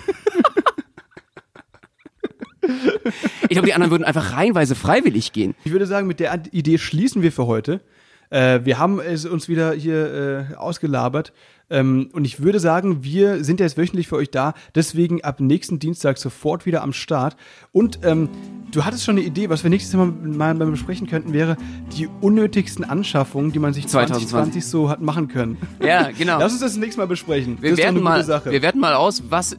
[3.43, 5.55] Ich glaube, die anderen würden einfach reihenweise freiwillig gehen.
[5.63, 7.81] Ich würde sagen, mit der Idee schließen wir für heute.
[8.30, 11.34] Äh, wir haben es uns wieder hier äh, ausgelabert.
[11.69, 14.53] Ähm, und ich würde sagen, wir sind jetzt wöchentlich für euch da.
[14.73, 17.36] Deswegen ab nächsten Dienstag sofort wieder am Start.
[17.73, 18.30] Und ähm,
[18.71, 21.57] du hattest schon eine Idee, was wir nächstes Mal mal besprechen könnten, wäre
[21.97, 25.57] die unnötigsten Anschaffungen, die man sich 2020 2020 so hat machen können.
[25.84, 26.39] Ja, genau.
[26.39, 27.57] Lass uns das nächstes Mal besprechen.
[27.61, 28.51] Wir das eine mal, gute Sache.
[28.51, 29.57] wir werten mal aus, was äh,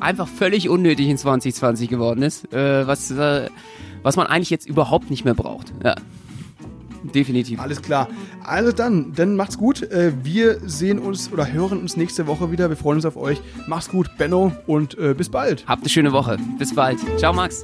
[0.00, 2.52] einfach völlig unnötig in 2020 geworden ist.
[2.52, 3.48] Äh, was, äh,
[4.02, 5.72] was man eigentlich jetzt überhaupt nicht mehr braucht.
[5.84, 5.94] Ja.
[7.12, 7.60] Definitiv.
[7.60, 8.08] Alles klar.
[8.42, 9.82] Also dann, dann macht's gut.
[9.82, 12.68] Äh, Wir sehen uns oder hören uns nächste Woche wieder.
[12.68, 13.40] Wir freuen uns auf euch.
[13.66, 15.64] Macht's gut, Benno, und äh, bis bald.
[15.66, 16.38] Habt eine schöne Woche.
[16.58, 16.98] Bis bald.
[17.18, 17.62] Ciao, Max.